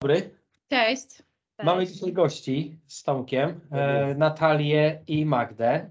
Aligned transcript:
dobry. 0.00 0.30
Cześć. 0.70 1.22
Mamy 1.64 1.82
Cześć. 1.82 1.92
dzisiaj 1.92 2.12
gości 2.12 2.78
z 2.86 3.02
Tomkiem, 3.02 3.60
e, 3.70 4.14
Natalię 4.14 5.00
i 5.06 5.26
Magdę. 5.26 5.90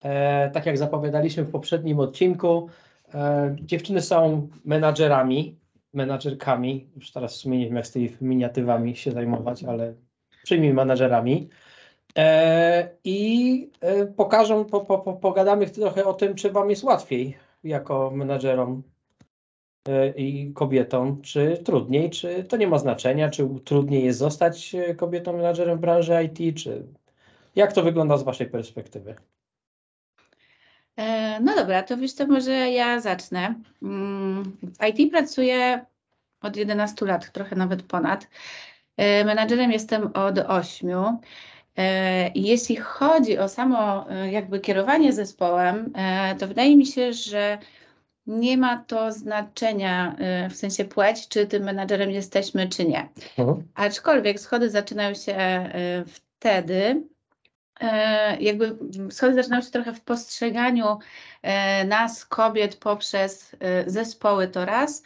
E, 0.00 0.50
tak 0.50 0.66
jak 0.66 0.78
zapowiadaliśmy 0.78 1.44
w 1.44 1.50
poprzednim 1.50 2.00
odcinku, 2.00 2.68
e, 3.14 3.56
dziewczyny 3.60 4.00
są 4.00 4.48
menadżerami, 4.64 5.56
menadżerkami. 5.94 6.86
Już 6.96 7.12
teraz 7.12 7.34
w 7.34 7.36
sumie 7.36 7.58
nie 7.58 7.64
wiem, 7.64 7.76
jak 7.76 7.86
z 7.86 7.92
tymi 7.92 8.10
miniatywami 8.20 8.96
się 8.96 9.12
zajmować, 9.12 9.64
ale 9.64 9.94
przyjmij 10.42 10.74
menadżerami. 10.74 11.48
E, 12.18 12.88
I 13.04 13.70
e, 13.80 14.06
pokażą, 14.06 14.64
po, 14.64 14.80
po, 14.80 14.98
po, 14.98 15.12
pogadamy 15.12 15.66
trochę 15.66 16.04
o 16.04 16.14
tym, 16.14 16.34
czy 16.34 16.50
Wam 16.50 16.70
jest 16.70 16.84
łatwiej 16.84 17.36
jako 17.64 18.10
menadżerom 18.14 18.82
i 20.16 20.52
kobietom, 20.54 21.22
czy 21.22 21.58
trudniej, 21.64 22.10
czy 22.10 22.44
to 22.44 22.56
nie 22.56 22.66
ma 22.66 22.78
znaczenia, 22.78 23.30
czy 23.30 23.48
trudniej 23.64 24.04
jest 24.04 24.18
zostać 24.18 24.74
e, 24.74 24.94
kobietą 24.94 25.32
menadżerem 25.32 25.78
w 25.78 25.80
branży 25.80 26.12
IT, 26.24 26.56
czy 26.58 26.86
jak 27.56 27.72
to 27.72 27.82
wygląda 27.82 28.16
z 28.16 28.22
Waszej 28.22 28.46
perspektywy? 28.46 29.14
E, 30.96 31.40
No 31.40 31.54
dobra, 31.54 31.82
to 31.82 31.96
wiesz 31.96 32.12
co, 32.12 32.26
może 32.26 32.52
ja 32.52 33.00
zacznę. 33.00 33.54
Mm, 33.82 34.42
W 34.62 34.86
IT 34.86 35.10
pracuję 35.10 35.84
od 36.42 36.56
11 36.56 37.06
lat, 37.06 37.32
trochę 37.32 37.56
nawet 37.56 37.82
ponad. 37.82 38.28
E, 38.96 39.24
Menadżerem 39.24 39.72
jestem 39.72 40.10
od 40.14 40.38
8. 40.38 41.18
E, 41.76 42.28
i 42.28 42.42
Jeśli 42.42 42.76
chodzi 42.76 43.38
o 43.38 43.48
samo 43.48 44.10
e, 44.10 44.32
jakby 44.32 44.60
kierowanie 44.60 45.12
zespołem, 45.12 45.92
e, 45.94 46.34
to 46.36 46.48
wydaje 46.48 46.76
mi 46.76 46.86
się, 46.86 47.12
że 47.12 47.58
nie 48.26 48.56
ma 48.56 48.84
to 48.84 49.12
znaczenia 49.12 50.16
e, 50.18 50.48
w 50.48 50.56
sensie 50.56 50.84
płeć, 50.84 51.28
czy 51.28 51.46
tym 51.46 51.62
menadżerem 51.62 52.10
jesteśmy, 52.10 52.68
czy 52.68 52.84
nie. 52.84 53.08
Aczkolwiek 53.74 54.40
schody 54.40 54.70
zaczynają 54.70 55.14
się 55.14 55.34
e, 55.34 56.04
wtedy, 56.06 57.02
e, 57.80 58.40
jakby 58.40 58.78
schody 59.10 59.34
zaczynają 59.34 59.62
się 59.62 59.70
trochę 59.70 59.92
w 59.92 60.00
postrzeganiu 60.00 60.98
nas, 61.86 62.26
kobiet, 62.26 62.76
poprzez 62.76 63.56
zespoły 63.86 64.48
to 64.48 64.64
raz, 64.64 65.02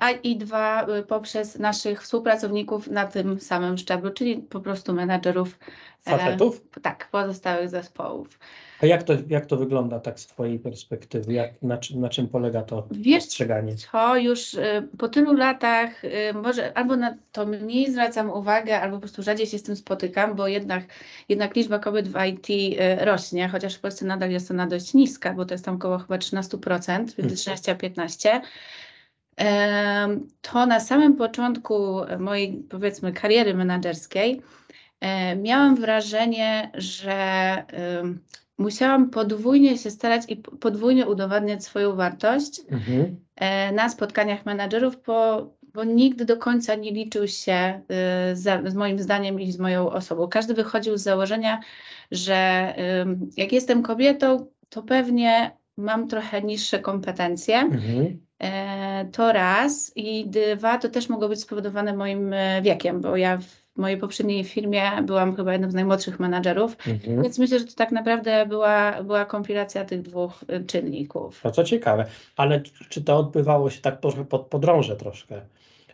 a 0.00 0.10
i 0.10 0.36
dwa 0.36 0.86
poprzez 1.08 1.58
naszych 1.58 2.02
współpracowników 2.02 2.88
na 2.88 3.06
tym 3.06 3.40
samym 3.40 3.78
szczeblu, 3.78 4.10
czyli 4.10 4.36
po 4.36 4.60
prostu 4.60 4.92
menadżerów 4.92 5.58
e, 6.06 6.10
Facetów? 6.10 6.60
tak, 6.82 7.08
pozostałych 7.10 7.68
zespołów. 7.68 8.38
A 8.84 8.86
jak 8.86 9.02
to, 9.02 9.12
jak 9.28 9.46
to 9.46 9.56
wygląda 9.56 10.00
tak 10.00 10.20
z 10.20 10.26
Twojej 10.26 10.58
perspektywy? 10.58 11.32
Jak, 11.32 11.62
na, 11.62 11.78
czym, 11.78 12.00
na 12.00 12.08
czym 12.08 12.28
polega 12.28 12.62
to 12.62 12.86
Wiesz 12.90 13.24
postrzeganie? 13.24 13.76
co, 13.76 14.16
już 14.16 14.54
y, 14.54 14.88
po 14.98 15.08
tylu 15.08 15.32
latach 15.36 16.04
y, 16.04 16.10
może 16.42 16.78
albo 16.78 16.96
na 16.96 17.16
to 17.32 17.46
mniej 17.46 17.92
zwracam 17.92 18.30
uwagę, 18.30 18.80
albo 18.80 18.96
po 18.96 19.00
prostu 19.00 19.22
rzadziej 19.22 19.46
się 19.46 19.58
z 19.58 19.62
tym 19.62 19.76
spotykam, 19.76 20.36
bo 20.36 20.48
jednak, 20.48 20.84
jednak 21.28 21.56
liczba 21.56 21.78
kobiet 21.78 22.08
w 22.08 22.16
IT 22.26 22.50
y, 22.50 23.04
rośnie, 23.04 23.48
chociaż 23.48 23.74
w 23.74 23.80
Polsce 23.80 24.06
nadal 24.06 24.30
jest 24.30 24.50
ona 24.50 24.66
dość 24.66 24.94
niska, 24.94 25.32
bo 25.34 25.44
to 25.44 25.54
jest 25.54 25.64
tam 25.64 25.74
około 25.74 25.98
chyba 25.98 26.16
13%, 26.16 27.18
między 27.18 27.36
13 27.36 27.72
a 27.72 27.74
15. 27.74 28.40
Em, 29.36 30.28
To 30.42 30.66
na 30.66 30.80
samym 30.80 31.16
początku 31.16 32.00
mojej, 32.18 32.62
powiedzmy, 32.70 33.12
kariery 33.12 33.54
menedżerskiej 33.54 34.42
e, 35.00 35.36
miałam 35.36 35.76
wrażenie, 35.76 36.70
że 36.74 37.14
musiałam 38.58 39.10
podwójnie 39.10 39.78
się 39.78 39.90
starać 39.90 40.22
i 40.28 40.36
podwójnie 40.36 41.06
udowadniać 41.06 41.64
swoją 41.64 41.96
wartość 41.96 42.60
Mhm. 42.70 43.16
e, 43.36 43.72
na 43.72 43.88
spotkaniach 43.88 44.46
menadżerów, 44.46 45.02
bo, 45.06 45.50
bo 45.74 45.84
nikt 45.84 46.22
do 46.22 46.36
końca 46.36 46.74
nie 46.74 46.90
liczył 46.92 47.28
się 47.28 47.80
y, 48.32 48.36
za, 48.36 48.62
z 48.66 48.74
moim 48.74 48.98
zdaniem 48.98 49.40
i 49.40 49.52
z 49.52 49.58
moją 49.58 49.90
osobą. 49.90 50.28
Każdy 50.28 50.54
wychodził 50.54 50.96
z 50.96 51.02
założenia, 51.02 51.60
że 52.10 52.74
jak 53.36 53.52
jestem 53.52 53.82
kobietą, 53.82 54.46
to 54.68 54.82
pewnie 54.82 55.50
mam 55.76 56.08
trochę 56.08 56.42
niższe 56.42 56.78
kompetencje. 56.78 57.56
Mhm. 57.58 58.20
E, 58.38 59.04
To 59.12 59.32
raz 59.32 59.92
i 59.96 60.26
dwa, 60.30 60.78
to 60.78 60.88
też 60.88 61.08
mogło 61.08 61.28
być 61.28 61.40
spowodowane 61.40 61.96
moim 61.96 62.32
e, 62.32 62.62
wiekiem, 62.62 63.00
bo 63.00 63.16
ja 63.16 63.38
w 63.38 63.63
mojej 63.76 63.98
poprzedniej 63.98 64.44
firmie 64.44 64.82
byłam 65.02 65.36
chyba 65.36 65.52
jednym 65.52 65.70
z 65.70 65.74
najmłodszych 65.74 66.20
menadżerów, 66.20 66.76
Mhm. 66.88 67.22
więc 67.22 67.38
myślę, 67.38 67.58
że 67.58 67.64
to 67.64 67.72
tak 67.76 67.92
naprawdę 67.92 68.46
była, 68.46 69.02
była 69.02 69.24
kompilacja 69.24 69.84
tych 69.84 70.02
dwóch 70.02 70.44
e, 70.48 70.60
czynników. 70.60 71.40
No 71.44 71.50
co 71.50 71.64
ciekawe, 71.64 72.06
ale 72.36 72.60
czy- 72.88 73.02
to 73.04 73.16
odbywało 73.16 73.70
się 73.70 73.80
tak 73.80 74.00
trochę 74.00 74.24
pod 74.24 74.46
podrążę 74.46 74.96
troszkę? 74.96 75.40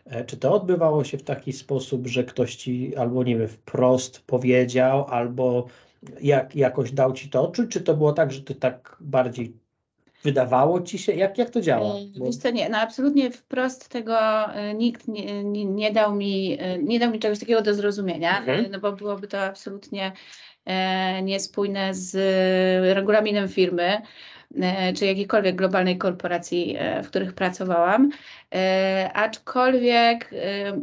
E, 0.05 0.25
Czy 0.25 0.37
to 0.37 0.53
odbywało 0.53 1.03
się 1.03 1.17
w 1.17 1.23
taki 1.23 1.53
sposób, 1.53 2.07
że 2.07 2.23
ktoś 2.23 2.55
ci 2.55 2.95
albo 2.95 3.23
nie 3.23 3.37
wiem, 3.37 3.47
wprost 3.47 4.23
powiedział, 4.27 5.05
albo 5.05 5.65
jak, 6.21 6.55
jakoś 6.55 6.91
dał 6.91 7.13
ci 7.13 7.29
to 7.29 7.43
odczuć, 7.43 7.71
czy 7.71 7.81
to 7.81 7.93
było 7.93 8.13
tak, 8.13 8.31
że 8.31 8.41
ty 8.41 8.55
tak 8.55 8.97
bardziej 8.99 9.53
wydawało 10.23 10.81
ci 10.81 10.97
się? 10.97 11.13
Jak, 11.13 11.37
jak 11.37 11.49
to 11.49 11.61
działa? 11.61 11.95
E, 11.95 12.19
Bo- 12.19 12.25
Wiesz 12.25 12.35
co, 12.37 12.49
nie, 12.51 12.69
no 12.69 12.77
absolutnie 12.77 13.31
wprost 13.31 13.89
tego 13.89 14.17
e, 14.53 14.73
nikt 14.73 15.07
nie, 15.07 15.43
nie, 15.43 15.65
nie 15.65 15.91
dał 15.91 16.15
mi, 16.15 16.57
e, 16.59 16.77
nie 16.77 16.99
dał 16.99 17.11
mi 17.11 17.19
czegoś 17.19 17.39
takiego 17.39 17.61
do 17.61 17.73
zrozumienia, 17.73 18.37
Mhm. 18.39 18.65
e, 18.65 18.69
no 18.69 18.79
bo 18.79 18.91
byłoby 18.91 19.27
to 19.27 19.41
absolutnie 19.41 20.11
e, 20.65 21.21
niespójne 21.21 21.93
z 21.93 22.15
regulaminem 22.95 23.47
firmy, 23.49 24.01
e, 24.61 24.93
czy 24.93 25.05
jakiejkolwiek 25.05 25.55
globalnej 25.55 25.97
korporacji, 25.97 26.75
e, 26.79 27.03
w 27.03 27.07
których 27.09 27.33
pracowałam. 27.33 28.09
E, 28.55 29.09
aczkolwiek 29.13 30.31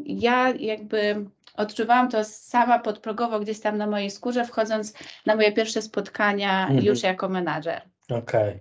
ja 0.07 0.51
jakby 0.59 1.25
odczuwałam 1.57 2.11
to 2.11 2.25
sama 2.25 2.79
podprogowo 2.79 3.41
gdzieś 3.41 3.61
tam 3.61 3.79
na 3.79 3.87
mojej 3.87 4.11
skórze, 4.11 4.45
wchodząc 4.45 4.95
na 5.27 5.37
moje 5.37 5.53
pierwsze 5.53 5.83
spotkania 5.83 6.63
Mhm. 6.63 6.85
już 6.85 7.03
jako 7.03 7.29
menadżer. 7.29 7.83
Okej. 8.11 8.49
E, 8.51 8.59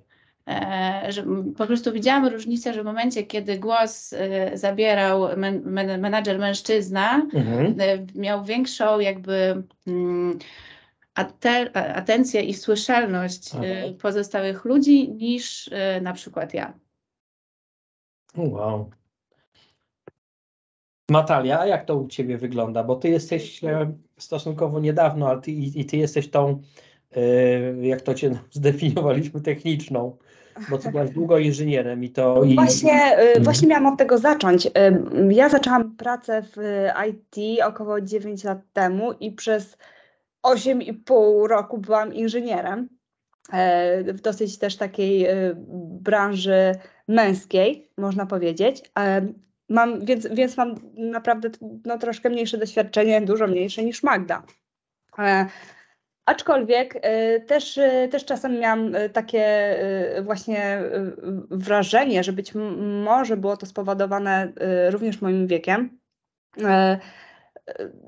że 1.10 1.22
m- 1.22 1.54
po 1.58 1.68
prostu 1.68 1.92
widziałam 1.92 2.28
różnicę, 2.28 2.74
że 2.74 2.82
w 2.82 2.86
momencie, 2.86 3.24
kiedy 3.24 3.60
głos 3.60 4.14
e, 4.14 4.58
zabierał 4.58 5.38
men, 5.38 5.62
men, 5.66 6.02
menadżer 6.02 6.40
mężczyzna, 6.40 7.28
Mhm. 7.34 7.76
e, 7.82 8.06
miał 8.16 8.44
większą 8.44 9.00
jakby 9.00 9.64
mm, 9.88 10.40
ate, 11.16 11.70
a- 11.74 11.94
atencję 11.94 12.42
i 12.42 12.54
słyszalność 12.54 13.56
e, 13.56 13.94
pozostałych 13.94 14.66
ludzi 14.66 15.10
niż 15.10 15.70
e, 15.74 16.02
na 16.02 16.14
przykład 16.14 16.54
ja. 16.54 16.74
Wow. 18.38 18.90
Natalia, 21.10 21.60
a 21.60 21.66
jak 21.68 21.86
to 21.86 21.96
u 21.98 22.08
Ciebie 22.08 22.38
wygląda? 22.38 22.84
Bo 22.84 22.96
Ty 22.96 23.10
jesteś 23.10 23.64
e, 23.64 23.92
stosunkowo 24.18 24.80
niedawno, 24.80 25.30
ale 25.30 25.42
ty, 25.42 25.52
i, 25.52 25.80
i 25.80 25.86
Ty 25.86 25.98
jesteś 25.98 26.30
tą, 26.30 26.62
e, 27.16 27.88
jak 27.88 28.02
to 28.02 28.14
Cię 28.14 28.40
zdefiniowaliśmy, 28.52 29.42
techniczną, 29.42 30.18
bo 30.70 30.78
Ty 30.78 30.92
byłaś 30.92 31.10
długo 31.10 31.38
inżynierem 31.38 32.04
i 32.04 32.10
to... 32.10 32.44
I, 32.44 32.56
Właśnie, 32.56 33.20
y, 33.38 33.40
właśnie 33.40 33.68
miałam 33.68 33.86
od 33.86 34.00
tego 34.00 34.18
zacząć. 34.18 34.66
Y, 34.66 34.70
Ja 35.30 35.50
zaczęłam 35.50 35.96
pracę 35.96 36.44
w 36.56 36.88
IT 37.10 37.62
około 37.64 38.02
9 38.02 38.44
lat 38.44 38.60
temu 38.74 39.14
i 39.14 39.32
przez 39.32 39.78
8,5 40.44 41.48
roku 41.48 41.78
byłam 41.78 42.14
inżynierem 42.14 42.90
e, 43.54 44.14
w 44.14 44.22
dosyć 44.22 44.58
też 44.58 44.76
takiej 44.76 45.30
y, 45.30 45.56
branży 46.02 46.72
męskiej, 47.08 47.92
można 47.98 48.26
powiedzieć. 48.26 48.84
E, 49.00 49.28
Mam, 49.70 50.06
więc, 50.06 50.28
więc 50.28 50.58
mam 50.58 50.76
naprawdę 50.94 51.50
no, 51.86 51.98
troszkę 51.98 52.30
mniejsze 52.30 52.58
doświadczenie, 52.58 53.22
dużo 53.22 53.48
mniejsze 53.48 53.84
niż 53.84 54.04
Magda. 54.04 54.44
Aczkolwiek 56.28 56.96
y, 56.96 57.42
też, 57.42 57.78
y, 57.78 58.08
też 58.12 58.26
czasem 58.26 58.60
miałam 58.60 58.96
y, 58.96 59.10
takie 59.10 59.76
właśnie 60.24 60.82
wrażenie, 61.50 62.24
że 62.24 62.34
być 62.34 62.54
może 63.04 63.38
było 63.38 63.58
to 63.58 63.66
spowodowane 63.66 64.52
również 64.90 65.22
moim 65.22 65.48
wiekiem, 65.48 66.00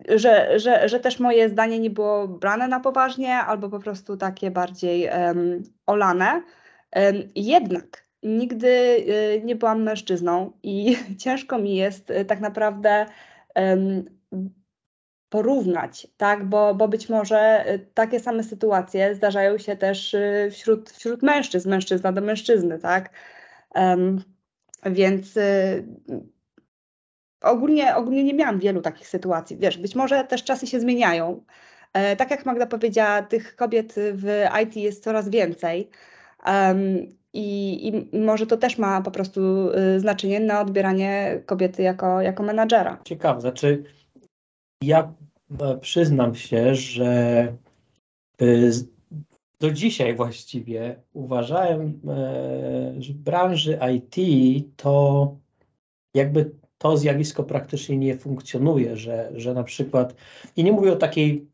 że, 0.09 0.59
że, 0.59 0.89
że 0.89 0.99
też 0.99 1.19
moje 1.19 1.49
zdanie 1.49 1.79
nie 1.79 1.89
było 1.89 2.27
brane 2.27 2.67
na 2.67 2.79
poważnie 2.79 3.35
albo 3.35 3.69
po 3.69 3.79
prostu 3.79 4.17
takie 4.17 4.51
bardziej 4.51 5.09
olane. 5.85 6.43
Jednak 7.35 8.05
nigdy 8.23 9.05
nie 9.43 9.55
byłam 9.55 9.83
mężczyzną 9.83 10.51
i 10.63 10.97
ciężko 11.23 11.57
mi 11.57 11.75
jest 11.75 12.13
tak 12.27 12.39
naprawdę 12.39 13.05
porównać, 15.29 16.07
tak? 16.17 16.45
Bo, 16.45 16.75
bo 16.75 16.87
być 16.87 17.09
może 17.09 17.65
y, 17.73 17.79
takie 17.93 18.19
same 18.19 18.43
sytuacje 18.43 19.15
zdarzają 19.15 19.57
się 19.57 19.75
też 19.75 20.13
y, 20.13 20.49
wśród, 20.51 20.89
wśród 20.89 21.23
mężczyzn, 21.23 21.69
mężczyzna 21.69 22.11
do 22.11 22.21
mężczyzny, 22.21 22.79
tak? 22.79 23.09
Em, 23.75 24.23
więc 24.85 25.37
y, 25.37 25.85
ogólnie, 27.41 27.95
ogólnie 27.95 28.23
nie 28.23 28.33
miałam 28.33 28.59
wielu 28.59 28.81
takich 28.81 29.07
sytuacji. 29.07 29.57
Wiesz, 29.57 29.77
być 29.77 29.95
może 29.95 30.23
też 30.23 30.43
czasy 30.43 30.67
się 30.67 30.79
zmieniają. 30.79 31.43
E, 31.93 32.15
tak 32.15 32.31
jak 32.31 32.45
Magda 32.45 32.65
powiedziała, 32.65 33.21
tych 33.21 33.55
kobiet 33.55 33.95
w 34.13 34.45
IT 34.63 34.75
jest 34.75 35.03
coraz 35.03 35.29
więcej. 35.29 35.89
Em, 36.45 37.07
I, 37.33 37.87
I 37.87 38.17
może 38.19 38.47
to 38.47 38.57
też 38.57 38.77
ma 38.77 39.01
po 39.01 39.11
prostu 39.11 39.41
y, 39.95 39.99
znaczenie 39.99 40.39
na 40.39 40.61
odbieranie 40.61 41.41
kobiety 41.45 41.83
jako, 41.83 42.21
jako 42.21 42.43
menadżera. 42.43 42.99
Ciekawe, 43.03 43.41
znaczy 43.41 43.83
ja 44.83 45.13
e, 45.59 45.77
przyznam 45.77 46.35
się, 46.35 46.75
że 46.75 47.53
y, 48.41 48.71
do 49.59 49.71
dzisiaj 49.71 50.15
właściwie 50.15 50.95
uważałem, 51.13 52.01
e, 52.07 52.93
że 52.99 53.13
w 53.13 53.17
branży 53.17 53.79
IT 53.95 54.15
to 54.75 55.35
jakby 56.13 56.51
to 56.77 56.97
zjawisko 56.97 57.43
praktycznie 57.43 57.97
nie 57.97 58.17
funkcjonuje, 58.17 58.97
że, 58.97 59.31
że 59.35 59.53
na 59.53 59.63
przykład, 59.63 60.15
i 60.55 60.63
nie 60.63 60.71
mówię 60.71 60.93
o 60.93 60.95
takiej 60.95 61.47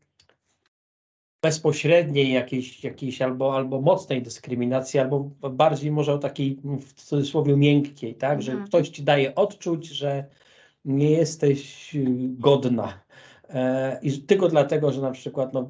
bezpośredniej 1.42 2.32
jakiejś, 2.32 2.84
jakiejś 2.84 3.22
albo, 3.22 3.56
albo 3.56 3.80
mocnej 3.80 4.22
dyskryminacji, 4.22 5.00
albo 5.00 5.20
bardziej 5.50 5.90
może 5.90 6.14
o 6.14 6.18
takiej 6.18 6.58
w 6.80 6.92
cudzysłowie 6.92 7.56
miękkiej, 7.56 8.14
tak, 8.14 8.42
że 8.42 8.52
Mhm. 8.52 8.68
ktoś 8.68 8.88
ci 8.88 9.02
daje 9.02 9.34
odczuć, 9.34 9.86
że 9.86 10.24
nie 10.84 11.10
jesteś 11.10 11.94
y, 11.94 12.04
godna. 12.38 13.05
E, 13.50 13.98
I 14.02 14.22
tylko 14.22 14.48
dlatego, 14.48 14.92
że 14.92 15.00
na 15.00 15.10
przykład 15.10 15.52
no, 15.52 15.68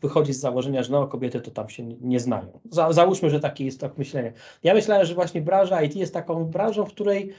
wychodzi 0.00 0.32
z 0.32 0.40
założenia, 0.40 0.82
że 0.82 0.92
no, 0.92 1.06
kobiety 1.06 1.40
to 1.40 1.50
tam 1.50 1.68
się 1.68 1.82
nie, 1.84 2.20
znają. 2.20 2.60
Za, 2.70 2.92
załóżmy, 2.92 3.30
że 3.30 3.40
takie 3.40 3.64
jest 3.64 3.80
tak 3.80 3.98
myślenie. 3.98 4.32
Ja 4.62 4.74
myślałem, 4.74 5.06
że 5.06 5.14
właśnie 5.14 5.42
branża 5.42 5.82
IT 5.82 5.96
jest 5.96 6.14
taką 6.14 6.44
branżą, 6.44 6.84
w 6.84 6.92
której 6.92 7.32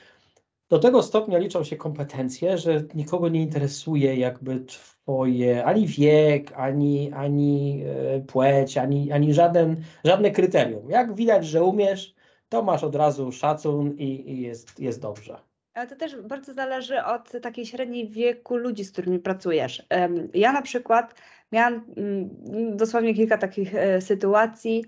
do 0.69 0.80
tego 0.80 1.03
stopnia 1.03 1.38
liczą 1.38 1.63
się 1.63 1.75
kompetencje, 1.75 2.57
że 2.57 2.83
nikogo 2.95 3.30
nie 3.30 3.41
interesuje 3.41 4.15
jakby 4.15 4.59
twoje 4.59 5.65
ani 5.65 5.88
wiek, 5.88 6.53
ani, 6.56 7.12
ani 7.12 7.83
e, 7.86 8.19
płeć, 8.19 8.77
ani, 8.77 9.12
ani 9.12 9.33
żaden, 9.33 9.83
żadne 10.03 10.31
kryterium. 10.31 10.89
Jak 10.89 11.15
widać, 11.15 11.45
że 11.47 11.63
umiesz, 11.63 12.15
to 12.50 12.63
masz 12.63 12.83
od 12.83 12.95
razu 12.95 13.31
szacun 13.31 13.95
i, 13.97 14.31
i 14.31 14.41
jest, 14.41 14.80
jest 14.80 15.01
dobrze. 15.01 15.49
Ale 15.74 15.88
to 15.88 15.95
też 15.95 16.16
bardzo 16.16 16.54
zależy 16.54 17.04
od 17.04 17.31
takiej 17.42 17.66
średniej 17.66 18.10
wieku 18.10 18.57
ludzi, 18.57 18.83
z 18.83 18.92
którymi 18.92 19.19
pracujesz. 19.19 19.88
Ja 20.33 20.51
na 20.51 20.62
przykład 20.62 21.16
miałam 21.51 21.86
mm, 21.98 22.77
dosłownie 22.77 23.13
kilka 23.13 23.38
takich 23.38 23.75
e, 23.75 24.01
sytuacji 24.01 24.86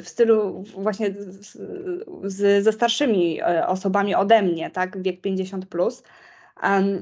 w 0.00 0.08
stylu 0.08 0.64
właśnie 0.74 1.14
z, 1.18 1.58
z, 2.24 2.64
ze 2.64 2.72
starszymi 2.72 3.40
e, 3.40 3.66
osobami 3.66 4.14
ode 4.14 4.42
mnie, 4.42 4.70
tak, 4.70 5.02
wiek 5.02 5.20
50 5.20 5.66
plus, 5.66 6.02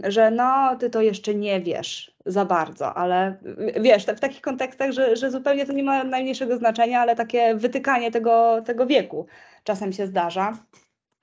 że 0.08 0.30
no, 0.30 0.76
ty 0.76 0.90
to 0.90 1.02
jeszcze 1.02 1.34
nie 1.34 1.60
wiesz 1.60 2.16
za 2.26 2.44
bardzo, 2.44 2.94
ale 2.94 3.36
wiesz, 3.80 4.06
w 4.06 4.20
takich 4.20 4.40
kontekstach, 4.40 4.92
że, 4.92 5.16
że 5.16 5.30
zupełnie 5.30 5.66
to 5.66 5.72
nie 5.72 5.82
ma 5.82 6.04
najmniejszego 6.04 6.56
znaczenia, 6.56 7.00
ale 7.00 7.16
takie 7.16 7.54
wytykanie 7.54 8.10
tego, 8.10 8.62
tego 8.64 8.86
wieku 8.86 9.26
czasem 9.64 9.92
się 9.92 10.06
zdarza. 10.06 10.58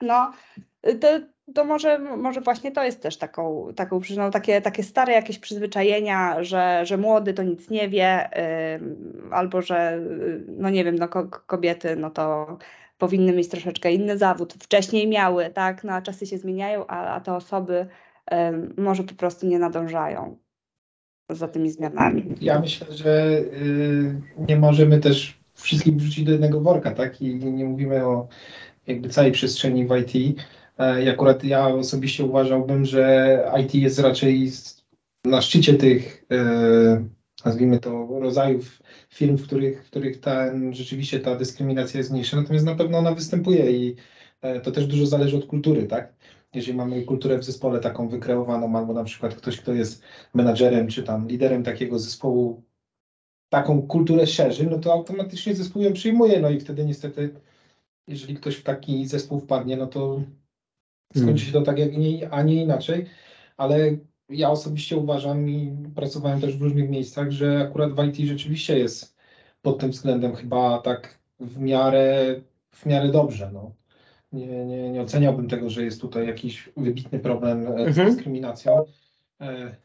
No, 0.00 0.32
to, 1.00 1.08
to 1.54 1.64
może, 1.64 1.98
może 1.98 2.40
właśnie 2.40 2.72
to 2.72 2.84
jest 2.84 3.02
też 3.02 3.16
taką, 3.16 3.68
taką 3.76 4.00
przyczyną, 4.00 4.30
takie, 4.30 4.60
takie 4.60 4.82
stare 4.82 5.12
jakieś 5.12 5.38
przyzwyczajenia, 5.38 6.44
że, 6.44 6.80
że 6.86 6.96
młody 6.96 7.34
to 7.34 7.42
nic 7.42 7.70
nie 7.70 7.88
wie, 7.88 8.30
ym, 8.76 9.28
albo 9.32 9.62
że, 9.62 9.96
y, 9.96 10.44
no 10.48 10.70
nie 10.70 10.84
wiem, 10.84 10.94
no 10.94 11.08
ko 11.08 11.28
kobiety, 11.46 11.96
no 11.96 12.10
to 12.10 12.58
powinny 12.98 13.32
mieć 13.32 13.48
troszeczkę 13.48 13.92
inny 13.92 14.18
zawód, 14.18 14.54
wcześniej 14.54 15.08
miały, 15.08 15.50
tak, 15.50 15.84
no 15.84 15.92
a 15.92 16.02
czasy 16.02 16.26
się 16.26 16.38
zmieniają, 16.38 16.86
a, 16.86 17.14
a 17.14 17.20
te 17.20 17.34
osoby 17.34 17.86
ym, 18.32 18.74
może 18.78 19.02
po 19.02 19.14
prostu 19.14 19.46
nie 19.46 19.58
nadążają 19.58 20.36
za 21.30 21.48
tymi 21.48 21.70
zmianami. 21.70 22.34
Ja 22.40 22.60
myślę, 22.60 22.86
że 22.92 23.38
y, 23.38 24.20
nie 24.48 24.56
możemy 24.56 24.98
też 24.98 25.38
wszystkich 25.54 25.96
wrzucić 25.96 26.24
do 26.24 26.32
jednego 26.32 26.60
worka, 26.60 26.90
tak? 26.90 27.22
I 27.22 27.34
nie 27.34 27.64
mówimy 27.64 28.06
o 28.06 28.28
jakby 28.86 29.08
całej 29.08 29.32
przestrzeni 29.32 29.86
w 29.86 29.96
IT. 29.96 30.42
E, 30.78 31.04
I 31.04 31.08
akurat 31.08 31.44
ja 31.44 31.68
osobiście 31.68 32.24
uważałbym, 32.24 32.84
że 32.84 33.44
IT 33.60 33.74
jest 33.74 33.98
raczej 33.98 34.50
na 35.24 35.42
szczycie 35.42 35.74
tych, 35.74 36.24
e, 36.32 37.08
nazwijmy 37.44 37.78
to, 37.78 38.08
rodzajów 38.20 38.82
firm, 39.10 39.36
w 39.36 39.42
których, 39.42 39.84
w 39.84 39.90
których 39.90 40.20
ten, 40.20 40.74
rzeczywiście 40.74 41.20
ta 41.20 41.36
dyskryminacja 41.36 41.98
jest 41.98 42.10
mniejsza, 42.10 42.36
natomiast 42.36 42.66
na 42.66 42.74
pewno 42.74 42.98
ona 42.98 43.14
występuje 43.14 43.70
i 43.72 43.96
e, 44.40 44.60
to 44.60 44.70
też 44.70 44.86
dużo 44.86 45.06
zależy 45.06 45.36
od 45.36 45.46
kultury, 45.46 45.86
tak? 45.86 46.14
Jeżeli 46.54 46.76
mamy 46.76 47.02
kulturę 47.02 47.38
w 47.38 47.44
zespole 47.44 47.80
taką 47.80 48.08
wykreowaną, 48.08 48.76
albo 48.78 48.92
na 48.92 49.04
przykład 49.04 49.34
ktoś, 49.34 49.60
kto 49.60 49.72
jest 49.72 50.02
menadżerem 50.34 50.88
czy 50.88 51.02
tam 51.02 51.28
liderem 51.28 51.64
takiego 51.64 51.98
zespołu, 51.98 52.62
taką 53.48 53.82
kulturę 53.82 54.26
szerzy, 54.26 54.66
no 54.70 54.78
to 54.78 54.92
automatycznie 54.92 55.54
zespół 55.54 55.82
ją 55.82 55.92
przyjmuje, 55.92 56.40
no 56.40 56.50
i 56.50 56.60
wtedy 56.60 56.84
niestety, 56.84 57.34
jeżeli 58.06 58.34
ktoś 58.34 58.56
w 58.56 58.62
taki 58.62 59.06
zespół 59.06 59.40
wpadnie, 59.40 59.76
no 59.76 59.86
to 59.86 60.22
skończy 61.16 61.44
się 61.44 61.52
to 61.52 61.62
tak, 61.62 61.78
jak 61.78 61.96
nie, 61.96 62.30
a 62.30 62.42
nie 62.42 62.62
inaczej, 62.62 63.06
ale 63.56 63.78
ja 64.28 64.50
osobiście 64.50 64.96
uważam 64.96 65.50
i 65.50 65.72
pracowałem 65.94 66.40
też 66.40 66.56
w 66.56 66.62
różnych 66.62 66.90
miejscach, 66.90 67.30
że 67.30 67.60
akurat 67.60 67.92
w 67.92 68.04
IT 68.04 68.28
rzeczywiście 68.28 68.78
jest 68.78 69.16
pod 69.62 69.78
tym 69.78 69.90
względem 69.90 70.34
chyba 70.34 70.78
tak 70.78 71.18
w 71.40 71.58
miarę, 71.58 72.40
w 72.70 72.86
miarę 72.86 73.08
dobrze, 73.08 73.50
no. 73.52 73.72
Nie, 74.32 74.64
nie, 74.66 74.90
nie 74.90 75.02
oceniałbym 75.02 75.48
tego, 75.48 75.70
że 75.70 75.84
jest 75.84 76.00
tutaj 76.00 76.26
jakiś 76.26 76.70
wybitny 76.76 77.18
problem 77.18 77.66
e, 77.66 77.84
z 77.84 77.86
Mhm. 77.86 78.14
dyskryminacją. 78.14 78.84
E, 79.40 79.76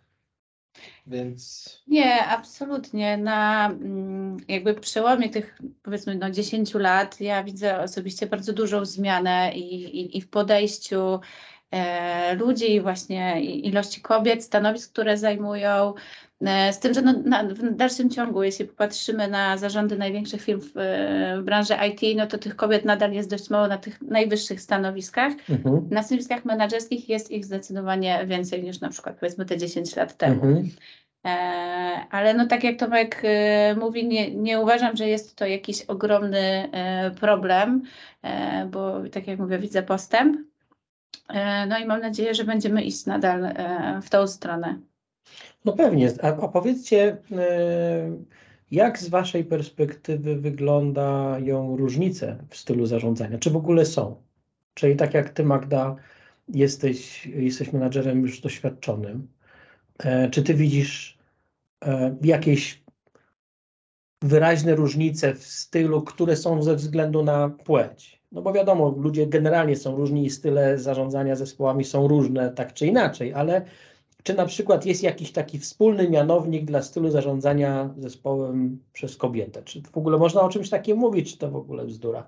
więc 1.07 1.69
Nie, 1.87 2.25
absolutnie. 2.25 3.17
Na 3.17 3.65
mm, 3.69 4.37
jakby 4.47 4.73
przełomie 4.73 5.29
tych 5.29 5.59
powiedzmy 5.83 6.15
no, 6.15 6.31
10 6.31 6.73
lat 6.73 7.21
ja 7.21 7.43
widzę 7.43 7.79
osobiście 7.81 8.27
bardzo 8.27 8.53
dużą 8.53 8.85
zmianę 8.85 9.51
i, 9.55 9.83
i, 9.99 10.17
i 10.17 10.21
w 10.21 10.29
podejściu 10.29 11.19
e, 11.71 12.35
ludzi, 12.35 12.81
właśnie 12.81 13.41
i- 13.41 13.67
ilości 13.67 14.01
kobiet, 14.01 14.43
stanowisk, 14.43 14.91
które 14.91 15.17
zajmują. 15.17 15.93
E, 16.45 16.73
z 16.73 16.79
tym, 16.79 16.93
że 16.93 17.01
no, 17.01 17.13
na, 17.25 17.43
w 17.43 17.75
dalszym 17.75 18.09
ciągu, 18.09 18.43
jeśli 18.43 18.65
popatrzymy 18.65 19.27
na 19.27 19.57
zarządy 19.57 19.97
największych 19.97 20.41
firm 20.41 20.61
w, 20.61 20.77
e, 20.77 21.37
w 21.41 21.43
branży 21.43 21.73
IT, 21.89 22.17
no 22.17 22.27
to 22.27 22.37
tych 22.37 22.55
kobiet 22.55 22.85
nadal 22.85 23.13
jest 23.13 23.29
dość 23.29 23.49
mało 23.49 23.67
na 23.67 23.77
tych 23.77 24.01
najwyższych 24.01 24.61
stanowiskach. 24.61 25.33
Mhm. 25.49 25.87
Na 25.91 26.03
stanowiskach 26.03 26.45
menedżerskich 26.45 27.09
jest 27.09 27.31
ich 27.31 27.45
zdecydowanie 27.45 28.25
więcej 28.25 28.63
niż 28.63 28.79
na 28.79 28.89
przykład 28.89 29.19
powiedzmy 29.19 29.45
te 29.45 29.57
10 29.57 29.95
lat 29.95 30.17
temu. 30.17 30.33
Mhm. 30.33 30.69
E, 31.25 31.29
Ale 32.09 32.33
no 32.33 32.47
tak 32.47 32.63
jak 32.63 32.79
Tomek 32.79 33.21
mówi, 33.79 34.07
nie, 34.07 34.35
nie 34.35 34.59
uważam, 34.59 34.97
że 34.97 35.07
jest 35.07 35.35
to 35.35 35.45
jakiś 35.45 35.81
ogromny 35.81 36.69
problem, 37.19 37.81
bo 38.71 39.01
tak 39.11 39.27
jak 39.27 39.39
mówię, 39.39 39.59
widzę 39.59 39.83
postęp. 39.83 40.37
No 41.67 41.79
i 41.79 41.85
mam 41.85 42.01
nadzieję, 42.01 42.33
że 42.33 42.43
będziemy 42.43 42.83
iść 42.83 43.05
nadal 43.05 43.53
w 44.01 44.09
tą 44.09 44.27
stronę. 44.27 44.79
No 45.65 45.73
pewnie. 45.73 46.11
A, 46.21 46.27
a 46.27 46.47
powiedzcie, 46.47 47.17
e, 47.31 48.17
jak 48.71 48.99
z 48.99 49.09
Waszej 49.09 49.45
perspektywy 49.45 50.35
wyglądają 50.35 51.77
różnice 51.77 52.37
w 52.49 52.57
stylu 52.57 52.85
zarządzania? 52.85 53.37
Czy 53.37 53.49
w 53.49 53.55
ogóle 53.55 53.85
są? 53.85 54.15
Czyli 54.73 54.95
tak 54.95 55.13
jak 55.13 55.29
Ty, 55.29 55.43
Magda, 55.43 55.95
jesteś, 56.49 57.25
jesteś 57.25 57.73
menadżerem 57.73 58.21
już 58.21 58.41
doświadczonym, 58.41 59.27
e, 59.99 60.29
czy 60.29 60.43
Ty 60.43 60.53
widzisz 60.53 61.17
e, 61.85 62.15
jakieś 62.21 62.83
wyraźne 64.21 64.75
różnice 64.75 65.33
w 65.33 65.43
stylu, 65.43 66.01
które 66.01 66.35
są 66.35 66.63
ze 66.63 66.75
względu 66.75 67.23
na 67.23 67.49
płeć? 67.49 68.23
No 68.31 68.41
bo 68.41 68.53
wiadomo, 68.53 68.95
ludzie 68.97 69.27
generalnie 69.27 69.75
są 69.75 69.95
różni 69.95 70.25
i 70.25 70.29
style 70.29 70.77
zarządzania 70.77 71.35
zespołami 71.35 71.83
są 71.83 72.07
różne 72.07 72.51
tak 72.51 72.73
czy 72.73 72.87
inaczej, 72.87 73.33
ale 73.33 73.65
czy 74.23 74.33
na 74.33 74.45
przykład 74.45 74.85
jest 74.85 75.03
jakiś 75.03 75.31
taki 75.31 75.59
wspólny 75.59 76.09
mianownik 76.09 76.65
dla 76.65 76.81
stylu 76.81 77.09
zarządzania 77.11 77.89
zespołem 77.97 78.79
przez 78.93 79.17
kobietę? 79.17 79.63
Czy 79.63 79.81
w 79.81 79.97
ogóle 79.97 80.17
można 80.17 80.41
o 80.41 80.49
czymś 80.49 80.69
takim 80.69 80.97
mówić, 80.97 81.31
czy 81.31 81.37
to 81.37 81.51
w 81.51 81.55
ogóle 81.55 81.85
bzdura? 81.85 82.27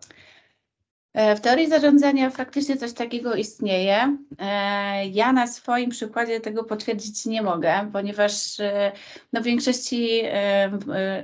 E, 1.14 1.36
W 1.36 1.42
teorii 1.42 1.70
zarządzania 1.70 2.30
faktycznie 2.30 2.78
coś 2.78 2.94
takiego 2.94 3.36
istnieje. 3.36 4.18
E, 4.40 5.08
Ja 5.08 5.34
na 5.34 5.48
swoim 5.48 5.90
przykładzie 5.90 6.40
tego 6.40 6.64
potwierdzić 6.64 7.26
nie 7.26 7.42
mogę, 7.42 7.90
ponieważ 7.94 8.60
e, 8.60 8.92
no, 9.34 9.42
w 9.42 9.44
większości 9.44 10.22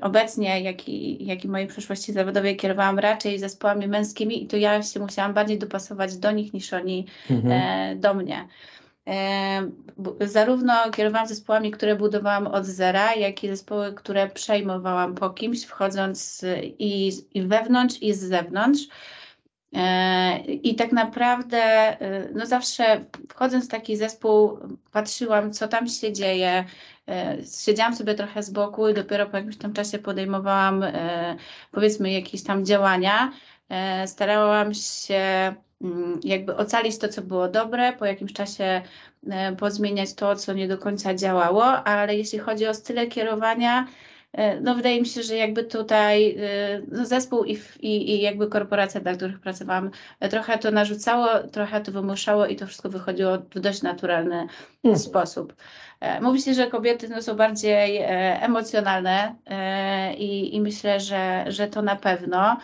obecnie, 0.01 0.61
jak 0.61 0.89
i, 0.89 1.25
jak 1.25 1.45
i 1.45 1.47
mojej 1.47 1.67
przeszłości 1.67 2.13
zawodowej, 2.13 2.57
kierowałam 2.57 2.99
raczej 2.99 3.39
zespołami 3.39 3.87
męskimi 3.87 4.43
i 4.43 4.47
to 4.47 4.57
ja 4.57 4.83
się 4.83 4.99
musiałam 4.99 5.33
bardziej 5.33 5.59
dopasować 5.59 6.17
do 6.17 6.31
nich 6.31 6.53
niż 6.53 6.73
oni 6.73 7.05
Mhm. 7.29 7.99
do 7.99 8.13
mnie. 8.13 8.47
Zarówno 10.21 10.91
kierowałam 10.91 11.27
zespołami, 11.27 11.71
które 11.71 11.95
budowałam 11.95 12.47
od 12.47 12.65
zera, 12.65 13.15
jak 13.15 13.43
i 13.43 13.47
zespoły, 13.47 13.93
które 13.93 14.29
przejmowałam 14.29 15.15
po 15.15 15.29
kimś, 15.29 15.63
wchodząc 15.65 16.45
i, 16.79 17.11
i 17.33 17.41
wewnątrz, 17.41 18.01
i 18.01 18.13
z 18.13 18.19
zewnątrz. 18.19 18.81
E, 19.75 20.39
I 20.45 20.75
tak 20.75 20.91
naprawdę, 20.91 21.57
e, 21.57 22.29
no 22.33 22.45
zawsze 22.45 23.05
wchodząc 23.29 23.65
w 23.65 23.71
taki 23.71 23.97
zespół, 23.97 24.59
patrzyłam, 24.91 25.53
co 25.53 25.67
tam 25.67 25.87
się 25.87 26.13
dzieje. 26.13 26.65
e, 27.07 27.37
Siedziałam 27.65 27.95
sobie 27.95 28.15
trochę 28.15 28.43
z 28.43 28.49
boku 28.49 28.89
i 28.89 28.93
dopiero 28.93 29.25
po 29.25 29.37
jakimś 29.37 29.57
tam 29.57 29.73
czasie 29.73 29.99
podejmowałam, 29.99 30.83
powiedzmy, 31.71 32.11
jakieś 32.11 32.43
tam 32.43 32.65
działania. 32.65 33.31
Starałam 34.05 34.73
się 34.73 35.53
jakby 36.23 36.55
ocalić 36.55 36.97
to, 36.97 37.07
co 37.07 37.21
było 37.21 37.47
dobre, 37.47 37.93
po 37.93 38.05
jakimś 38.05 38.33
czasie 38.33 38.81
e, 39.29 39.55
pozmieniać 39.55 40.13
to, 40.13 40.35
co 40.35 40.53
nie 40.53 40.67
do 40.67 40.77
końca 40.77 41.15
działało, 41.15 41.65
ale 41.65 42.15
jeśli 42.15 42.39
chodzi 42.39 42.67
o 42.67 42.73
style 42.73 43.07
kierowania, 43.07 43.87
e, 44.33 44.59
no 44.59 44.75
wydaje 44.75 45.01
mi 45.01 45.07
się, 45.07 45.23
że 45.23 45.35
jakby 45.35 45.63
tutaj 45.63 46.37
no 46.91 47.05
zespół 47.05 47.43
i, 47.43 47.57
i, 47.79 48.11
i 48.11 48.21
jakby 48.21 48.47
korporacja, 48.47 49.01
dla 49.01 49.13
których 49.13 49.39
pracowałam, 49.39 49.91
trochę 50.29 50.57
to 50.57 50.71
narzucało, 50.71 51.27
trochę 51.51 51.81
to 51.81 51.91
wymuszało 51.91 52.45
i 52.45 52.55
to 52.55 52.67
wszystko 52.67 52.89
wychodziło 52.89 53.37
w 53.37 53.59
dość 53.59 53.81
naturalny 53.81 54.47
Hmm. 54.83 54.99
sposób. 54.99 55.53
Mówi 56.21 56.41
się, 56.41 56.53
że 56.53 56.67
kobiety 56.67 57.09
no, 57.09 57.21
są 57.21 57.35
bardziej 57.35 58.01
emocjonalne 58.41 59.35
i, 60.17 60.55
i 60.55 60.61
myślę, 60.61 60.99
że, 60.99 61.45
że 61.47 61.67
to 61.67 61.81
na 61.81 61.95
pewno. 61.95 62.57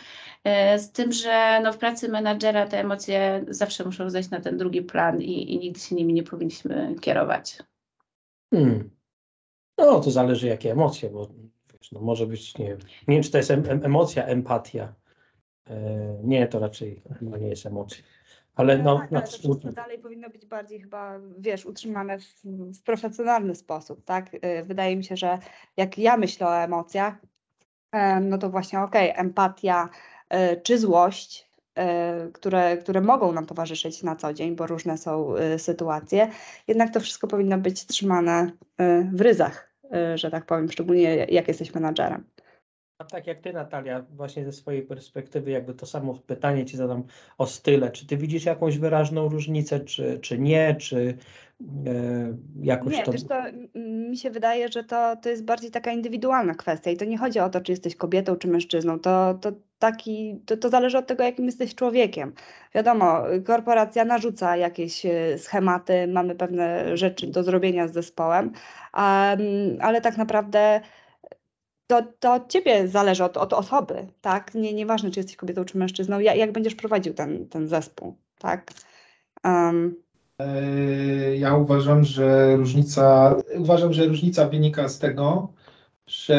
E, 0.44 0.79
z 0.79 0.91
tym, 0.91 1.12
że 1.12 1.62
no 1.63 1.74
w 1.74 1.77
pracy 1.77 2.10
menadżera 2.10 2.67
te 2.67 2.79
emocje 2.79 3.46
zawsze 3.48 3.86
muszą 3.86 4.10
zejść 4.10 4.29
na 4.29 4.41
ten 4.41 4.58
drugi 4.58 4.82
plan 4.82 5.22
i, 5.22 5.53
i 5.53 5.60
nigdy 5.60 5.79
się 5.79 5.96
nimi 5.96 6.13
nie 6.13 6.24
powinniśmy 6.24 6.96
kierować. 7.01 7.58
Hmm. 8.53 8.89
No, 9.77 10.00
to 10.00 10.12
zależy 10.12 10.48
jakie 10.48 10.72
emocje, 10.72 11.10
bo 11.10 11.27
wiesz, 11.74 11.91
no 11.91 12.01
może 12.01 12.27
być, 12.27 12.58
nie 12.58 12.67
wiem, 12.67 12.77
nie 13.08 13.15
wiem 13.15 13.24
czy 13.24 13.32
to 13.32 13.38
jest 13.38 13.51
em, 13.51 13.63
emocja, 13.84 14.25
empatia. 14.25 14.94
E, 15.70 16.20
nie, 16.24 16.48
to 16.48 16.60
raczej 16.60 17.01
chyba 17.20 17.38
nie 17.38 17.48
jest 17.48 17.65
emocja. 17.65 18.03
Ale 18.56 18.77
no, 18.77 18.98
tak, 19.00 19.12
no, 19.12 19.17
ale 19.17 19.27
to 19.27 19.38
wszystko 19.38 19.72
dalej 19.72 20.00
powinno 20.00 20.29
być 20.29 20.46
bardziej 20.46 20.82
chyba, 20.82 21.20
wiesz, 21.38 21.65
utrzymane 21.65 22.20
w, 22.20 22.44
w 22.79 22.84
profesjonalny 22.84 23.56
sposób, 23.56 24.03
tak? 24.06 24.29
E, 24.41 24.63
wydaje 24.63 24.96
mi 24.96 25.03
się, 25.03 25.17
że 25.17 25.38
jak 25.77 25.98
ja 25.98 26.17
myślę 26.17 26.48
o 26.48 26.58
emocjach, 26.63 27.15
no 28.22 28.38
to 28.38 28.50
właśnie 28.50 28.79
okej, 28.79 29.12
okay, 29.12 29.22
empatia, 29.22 29.89
E, 29.89 30.16
czy 30.63 30.77
złość, 30.77 31.51
e, 31.75 32.29
które, 32.34 32.77
które 32.77 33.01
mogą 33.01 33.31
nam 33.31 33.46
towarzyszyć 33.46 34.03
na 34.03 34.15
co 34.15 34.34
dzień, 34.34 34.55
bo 34.55 34.67
różne 34.67 34.98
są 34.98 35.36
e, 35.36 35.60
sytuacje, 35.60 36.31
jednak 36.67 36.93
to 36.93 37.00
wszystko 37.00 37.27
powinno 37.27 37.57
być 37.57 37.86
trzymane 37.86 38.51
w 39.13 39.22
ryzach, 39.22 39.74
że 40.15 40.31
tak 40.31 40.46
powiem, 40.46 40.72
szczególnie 40.72 41.15
jak 41.29 41.48
jesteś 41.48 41.74
menadżerem. 41.74 42.24
A 43.00 43.03
tak 43.03 43.27
jak 43.27 43.41
ty, 43.41 43.53
Natalia, 43.53 44.05
właśnie 44.10 44.46
ze 44.46 44.51
swojej 44.51 44.81
perspektywy, 44.81 45.51
jakby 45.51 45.74
to 45.74 45.86
samo 45.86 46.13
pytanie 46.13 46.65
ci 46.65 46.77
zadam 46.77 47.03
o 47.38 47.46
style. 47.46 47.91
Czy 47.91 48.07
ty 48.07 48.17
widzisz 48.17 48.46
jakąś 48.46 48.77
wyraźną 48.77 49.29
różnicę, 49.29 49.79
czy, 49.79 50.19
czy 50.19 50.39
nie, 50.39 50.75
czy 50.75 51.17
e, 51.47 51.47
jakoś 52.61 52.93
nie, 52.93 53.03
to... 53.03 53.11
Wiesz, 53.11 53.23
to 53.23 53.43
mi 54.09 54.17
się 54.17 54.31
wydaje, 54.31 54.67
że 54.69 54.83
to, 54.83 55.15
to 55.15 55.29
jest 55.29 55.45
bardziej 55.45 55.71
taka 55.71 55.91
indywidualna 55.91 56.55
kwestia 56.55 56.91
i 56.91 56.97
to 56.97 57.05
nie 57.05 57.17
chodzi 57.17 57.39
o 57.39 57.49
to, 57.49 57.61
czy 57.61 57.71
jesteś 57.71 57.95
kobietą, 57.95 58.35
czy 58.35 58.47
mężczyzną. 58.47 58.99
To, 58.99 59.33
to, 59.41 59.51
taki, 59.79 60.41
to, 60.45 60.57
to 60.57 60.69
zależy 60.69 60.97
od 60.97 61.07
tego, 61.07 61.23
jakim 61.23 61.45
jesteś 61.45 61.75
człowiekiem. 61.75 62.33
Wiadomo, 62.75 63.23
korporacja 63.45 64.05
narzuca 64.05 64.57
jakieś 64.57 65.05
e, 65.05 65.37
schematy, 65.37 66.07
mamy 66.07 66.35
pewne 66.35 66.97
rzeczy 66.97 67.27
do 67.27 67.43
zrobienia 67.43 67.87
z 67.87 67.93
zespołem, 67.93 68.51
ale 69.81 70.01
tak 70.01 70.17
naprawdę 70.17 70.81
to, 71.87 72.01
to 72.19 72.33
od 72.33 72.51
ciebie 72.51 72.87
zależy, 72.87 73.23
od, 73.23 73.37
od 73.37 73.53
osoby, 73.53 74.07
tak? 74.21 74.55
Nie, 74.55 74.73
nieważne, 74.73 75.11
czy 75.11 75.19
jesteś 75.19 75.35
kobietą, 75.35 75.65
czy 75.65 75.77
mężczyzną, 75.77 76.19
jak, 76.19 76.37
jak 76.37 76.51
będziesz 76.51 76.75
prowadził 76.75 77.13
ten, 77.13 77.49
ten 77.49 77.67
zespół, 77.67 78.17
tak? 78.39 78.71
Um. 79.43 80.06
Ja 81.38 81.56
uważam, 81.56 82.03
że 82.03 82.56
różnica, 82.58 83.36
uważam, 83.56 83.94
że 83.94 84.06
różnica 84.06 84.50
wynika 84.50 84.89
z 84.89 85.00
tego, 85.00 85.53
że 86.08 86.36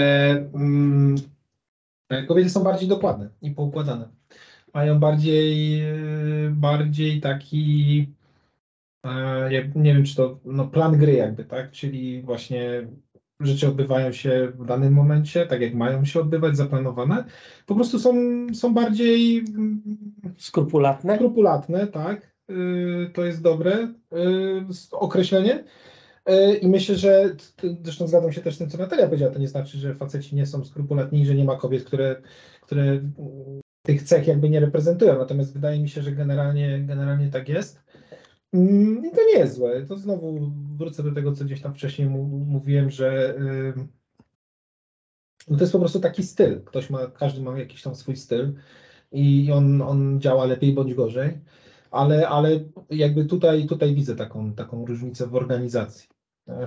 mm, 0.55 1.17
kobiety 2.29 2.51
są 2.51 2.63
bardziej 2.65 2.89
dokładne 2.89 3.31
i 3.43 3.51
poukładane. 3.51 4.09
Mają 4.75 5.01
bardziej, 5.01 5.83
bardziej 6.51 7.21
taki, 7.21 8.07
e, 9.05 9.51
nie 9.75 9.95
wiem, 9.95 10.05
czy 10.05 10.17
to 10.17 10.39
no, 10.45 10.69
plan 10.69 10.99
gry 10.99 11.13
jakby, 11.13 11.45
tak? 11.45 11.71
Czyli 11.71 12.23
właśnie 12.23 12.89
rzeczy 13.41 13.69
odbywają 13.69 14.13
się 14.13 14.53
w 14.55 14.65
danym 14.67 14.93
momencie, 14.93 15.47
tak 15.47 15.61
jak 15.61 15.75
mają 15.75 16.05
się 16.05 16.21
odbywać, 16.21 16.57
zaplanowane. 16.57 17.25
Po 17.67 17.75
prostu 17.75 17.99
są, 17.99 18.15
są 18.55 18.75
bardziej 18.75 19.39
mm, 19.39 19.83
skrupulatne. 20.37 21.17
Skrupulatne, 21.17 21.87
tak. 21.87 22.38
Y, 22.51 23.11
to 23.15 23.25
jest 23.25 23.43
dobre 23.43 23.95
y, 24.13 24.67
określenie. 24.93 25.65
Y, 26.31 26.57
I 26.57 26.69
myślę, 26.69 26.95
że 26.95 27.37
zresztą 27.83 28.07
zgadzam 28.07 28.33
się 28.33 28.41
też 28.41 28.55
z 28.55 28.59
tym, 28.59 28.71
co 28.71 28.79
Natalia 28.79 29.07
powiedziała, 29.07 29.33
to 29.33 29.39
nie 29.39 29.49
znaczy, 29.49 29.79
że 29.79 29.95
faceci 29.95 30.37
nie 30.37 30.47
są 30.47 30.65
skrupulatni, 30.65 31.27
że 31.27 31.35
nie 31.35 31.45
ma 31.45 31.57
kobiet, 31.57 31.85
które, 31.85 32.23
które 32.61 33.01
tych 33.83 34.03
cech 34.03 34.27
jakby 34.27 34.51
nie 34.51 34.61
reprezentują. 34.61 35.19
Natomiast 35.19 35.53
wydaje 35.53 35.81
mi 35.81 35.89
się, 35.89 36.03
że 36.03 36.13
generalnie, 36.13 36.85
generalnie 36.87 37.31
tak 37.31 37.49
jest. 37.49 37.83
Mm, 38.53 39.07
I 39.07 39.11
to 39.11 39.25
nie 39.33 39.39
jest 39.39 39.55
złe. 39.55 39.87
To 39.87 39.97
znowu 39.97 40.53
wrócę 40.79 41.03
do 41.03 41.13
tego, 41.13 41.33
co 41.33 41.45
gdzieś 41.45 41.61
tam 41.61 41.75
wcześniej 41.75 42.09
mówiłem, 42.09 42.91
że 42.91 43.35
no 45.51 45.57
to 45.57 45.63
jest 45.63 45.73
po 45.73 45.79
prostu 45.79 46.01
taki 46.01 46.23
styl. 46.23 46.65
Ktoś 46.65 46.91
ma, 46.91 47.07
każdy 47.07 47.41
ma 47.41 47.59
jakiś 47.59 47.83
tam 47.83 47.95
swój 47.95 48.17
styl 48.17 48.55
i 49.13 49.53
on, 49.53 49.83
on 49.83 50.21
działa 50.21 50.45
lepiej 50.45 50.73
bądź 50.73 50.95
gorzej, 50.95 51.39
ale, 51.91 52.29
ale 52.29 52.51
jakby 52.91 53.25
tutaj, 53.25 53.67
tutaj 53.67 53.95
widzę 53.95 54.17
taką, 54.17 54.55
taką 54.55 54.87
różnicę 54.87 55.27
w 55.27 55.35
organizacji. 55.35 56.09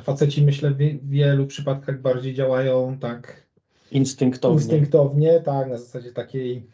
Faceci 0.01 0.43
myślę 0.43 0.71
w 0.71 1.09
wielu 1.09 1.47
przypadkach 1.47 2.01
bardziej 2.01 2.33
działają 2.33 2.97
tak 2.97 3.47
instynktownie. 3.91 4.55
instynktownie, 4.55 5.39
tak, 5.39 5.69
na 5.69 5.77
zasadzie 5.77 6.11
takiej 6.11 6.67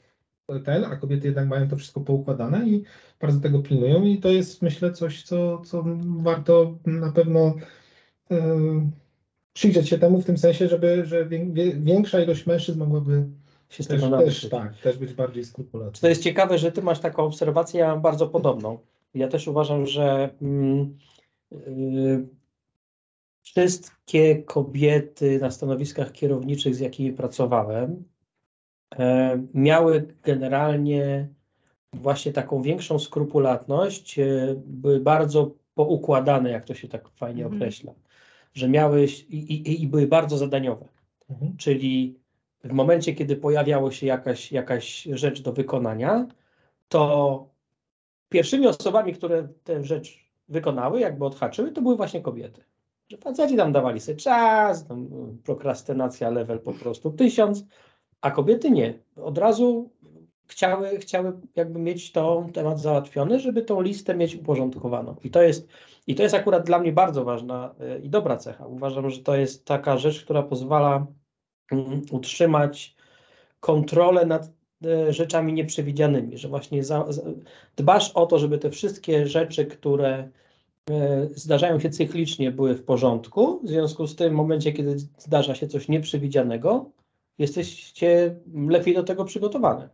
ten, 0.63 0.84
a 0.84 0.96
kobiety 0.96 1.27
jednak 1.27 1.48
mają 1.48 1.68
to 1.68 1.75
wszystko 1.75 2.01
poukładane 2.01 2.70
i 2.70 2.84
bardzo 3.22 3.39
tego 3.39 3.60
pilnują 3.60 4.04
i 4.04 4.18
to 4.18 4.30
jest 4.30 4.62
myślę 4.62 4.92
coś, 4.92 5.24
co, 5.24 5.62
co 5.62 5.84
warto 6.18 6.77
na 6.86 7.12
pewno 7.12 7.56
yy, 8.30 8.38
przyjrzeć 9.54 9.89
się 9.89 9.98
temu 9.98 10.22
w 10.22 10.25
tym 10.25 10.38
sensie, 10.38 10.68
żeby 10.68 11.06
że 11.06 11.25
większa 11.80 12.20
ilość 12.20 12.46
mężczyzn 12.46 12.80
mogłaby 12.80 13.25
się 13.70 13.84
z 13.84 13.88
też, 13.88 14.02
tego 14.02 14.18
też, 14.18 14.50
tak, 14.50 14.78
też 14.78 14.98
być 14.98 15.14
bardziej 15.14 15.46
skrupulatna. 15.46 16.02
To 16.02 16.08
jest 16.08 16.24
ciekawe, 16.24 16.58
że 16.58 16.72
ty 16.72 16.82
masz 16.82 17.00
taką 17.00 17.24
obserwację, 17.24 17.80
ja 17.80 17.88
mam 17.88 18.02
bardzo 18.02 18.28
podobną. 18.28 18.80
Ja 19.14 19.28
też 19.28 19.48
uważam, 19.48 19.86
że 19.86 20.30
yy, 21.52 22.28
wszystkie 23.42 24.44
kobiety 24.44 25.40
na 25.40 25.52
stanowiskach 25.52 26.12
kierowniczych, 26.12 26.76
z 26.76 26.80
jakimi 26.80 27.14
pracowałem, 27.14 28.04
E, 28.96 29.38
miały 29.54 30.08
generalnie 30.24 31.28
właśnie 31.94 32.34
taką 32.34 32.62
większą 32.62 33.00
skrupulatność, 33.00 34.20
e, 34.20 34.56
były 34.66 35.00
bardzo 35.00 35.52
poukładane, 35.76 36.50
jak 36.50 36.66
to 36.66 36.74
się 36.74 36.88
tak 36.88 37.10
fajnie 37.10 37.44
mhm. 37.44 37.62
określa, 37.62 37.94
że 38.54 38.70
miały 38.70 39.06
i, 39.30 39.38
i, 39.38 39.82
i 39.82 39.88
były 39.88 40.08
bardzo 40.08 40.38
zadaniowe. 40.38 40.88
Mhm. 41.30 41.58
Czyli 41.58 42.20
w 42.64 42.72
momencie, 42.74 43.14
kiedy 43.14 43.36
pojawiało 43.36 43.92
się 43.92 44.06
jakaś, 44.06 44.52
jakaś 44.52 45.04
rzecz 45.04 45.42
do 45.42 45.54
wykonania, 45.54 46.28
to 46.90 47.50
pierwszymi 48.30 48.68
osobami, 48.68 49.14
które 49.14 49.48
tę 49.64 49.84
rzecz 49.84 50.28
wykonały, 50.50 51.00
jakby 51.00 51.26
odhaczyły, 51.26 51.72
to 51.72 51.82
były 51.82 51.96
właśnie 51.96 52.22
kobiety. 52.22 52.64
Że 53.10 53.18
faceci 53.18 53.56
tam 53.56 53.72
dawali 53.72 54.00
sobie 54.00 54.18
czas, 54.18 54.88
tam 54.88 55.08
prokrastynacja 55.44 56.30
level 56.30 56.60
po 56.60 56.74
prostu 56.74 57.12
tysiąc, 57.12 57.64
a 58.22 58.32
kobiety 58.32 58.72
nie. 58.72 59.00
Od 59.16 59.38
razu 59.38 59.90
chciały, 60.48 60.98
chciały 60.98 61.34
jakby 61.56 61.80
mieć 61.80 62.12
to 62.12 62.48
temat 62.54 62.80
załatwiony, 62.80 63.40
żeby 63.40 63.62
tą 63.62 63.82
listę 63.82 64.16
mieć 64.16 64.36
uporządkowaną. 64.36 65.16
I 65.24 65.30
to 65.30 65.42
jest, 65.42 65.68
i 66.08 66.16
to 66.16 66.24
jest 66.24 66.36
akurat 66.36 66.66
dla 66.66 66.80
mnie 66.80 66.92
bardzo 66.92 67.24
ważna 67.24 67.76
e, 67.80 68.00
i 68.00 68.10
dobra 68.10 68.38
cecha. 68.38 68.68
Uważam, 68.68 69.10
że 69.10 69.24
to 69.24 69.36
jest 69.36 69.66
taka 69.66 69.98
rzecz, 69.98 70.24
która 70.24 70.44
pozwala 70.44 71.08
utrzymać 72.12 72.96
kontrolę 73.60 74.26
nad 74.26 74.52
e, 74.86 75.14
rzeczami 75.14 75.54
nieprzewidzianymi, 75.54 76.38
że 76.38 76.48
właśnie 76.48 76.84
za, 76.84 77.06
dbasz 77.76 78.12
o 78.12 78.26
to, 78.26 78.40
żeby 78.40 78.58
te 78.58 78.70
wszystkie 78.70 79.28
rzeczy, 79.28 79.66
które 79.66 80.30
e, 80.90 81.28
zdarzają 81.36 81.80
się 81.80 81.90
cyklicznie, 81.90 82.52
były 82.52 82.76
w 82.76 82.84
porządku. 82.84 83.60
W 83.64 83.68
związku 83.68 84.08
z 84.08 84.16
tym, 84.16 84.30
w 84.30 84.36
momencie, 84.36 84.74
kiedy 84.74 84.96
zdarza 85.18 85.56
się 85.56 85.68
coś 85.68 85.88
nieprzewidzianego, 85.88 86.92
jesteście 87.38 88.36
lepiej 88.56 88.96
do 88.96 89.04
tego 89.04 89.26
przygotowane. 89.26 89.90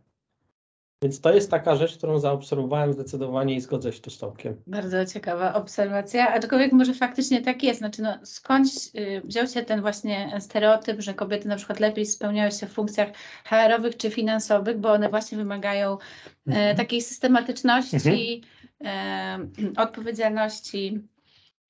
Więc 1.04 1.20
to 1.20 1.34
jest 1.34 1.50
taka 1.50 1.76
rzecz, 1.76 1.98
którą 1.98 2.18
zaobserwowałem 2.18 2.92
zdecydowanie 2.92 3.54
i 3.54 3.60
zgodzę 3.60 3.92
się 3.92 4.00
tu 4.00 4.10
z 4.10 4.18
Tomkiem. 4.18 4.56
Bardzo 4.66 5.06
ciekawa 5.06 5.54
obserwacja, 5.54 6.34
aczkolwiek 6.34 6.72
może 6.72 6.94
faktycznie 6.94 7.42
tak 7.42 7.62
jest. 7.62 7.78
Znaczy, 7.78 8.02
no, 8.02 8.18
skądś 8.22 8.70
y, 8.94 9.22
wziął 9.24 9.46
się 9.46 9.62
ten 9.62 9.80
właśnie 9.80 10.36
stereotyp, 10.40 11.00
że 11.00 11.14
kobiety 11.14 11.48
na 11.48 11.56
przykład 11.56 11.80
lepiej 11.80 12.06
spełniają 12.06 12.50
się 12.50 12.66
w 12.66 12.72
funkcjach 12.72 13.08
HR-owych 13.44 13.96
czy 13.96 14.10
finansowych, 14.10 14.78
bo 14.78 14.92
one 14.92 15.08
właśnie 15.08 15.38
wymagają 15.38 15.92
e, 15.92 15.98
mhm. 16.46 16.76
takiej 16.76 17.02
systematyczności, 17.02 18.42
mhm. 18.80 19.50
e, 19.76 19.82
odpowiedzialności 19.82 21.04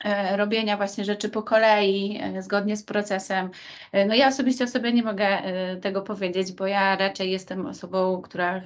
E, 0.05 0.37
robienia 0.37 0.77
właśnie 0.77 1.05
rzeczy 1.05 1.29
po 1.29 1.43
kolei, 1.43 2.19
e, 2.23 2.43
zgodnie 2.43 2.77
z 2.77 2.85
procesem. 2.85 3.51
E, 3.93 4.07
no 4.07 4.15
ja 4.15 4.29
osobiście 4.29 4.65
o 4.65 4.69
sobie 4.69 4.93
nie 4.93 5.03
mogę 5.03 5.43
tego 5.81 6.03
powiedzieć, 6.03 6.53
bo 6.53 6.67
ja 6.67 6.97
raczej 6.97 7.31
jestem 7.31 7.67
osobą, 7.67 8.23
która 8.23 8.63